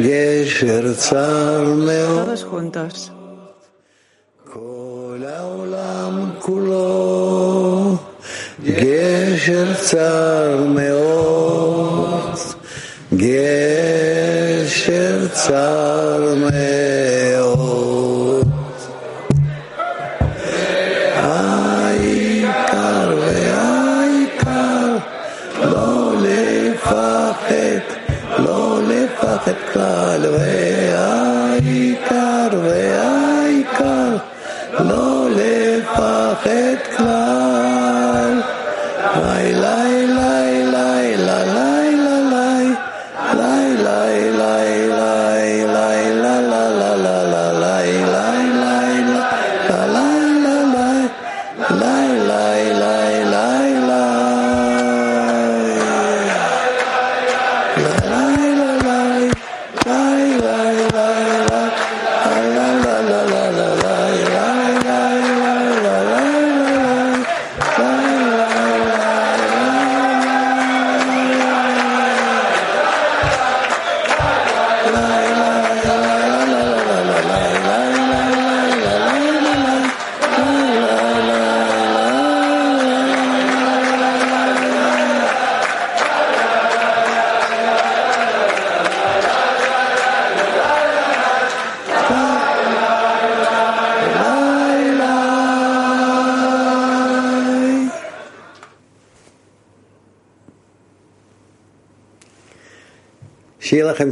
[0.00, 2.28] גשר צר מאוד.
[4.52, 7.96] כל העולם כולו,
[8.64, 12.38] גשר צר מאוד,
[13.14, 17.07] גשר צר מאוד.
[36.44, 37.17] Chet Club.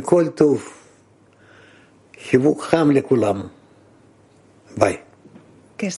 [0.09, 0.69] כל טוב,
[2.29, 3.43] חיבוק חם לכולם.